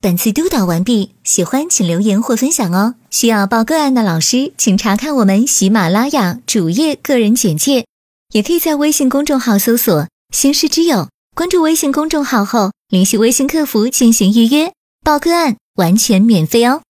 [0.00, 2.94] 本次督导完毕，喜欢请留言或分享哦。
[3.10, 7.84] 需要报个案的老师，请查看我们喜马拉雅主页个人简介，
[8.32, 14.72] 也可以在微信公众号搜索“星师之友”，关注微信公众号后联系微信客服进行预约
[15.04, 16.82] 报个案，完全免费哦。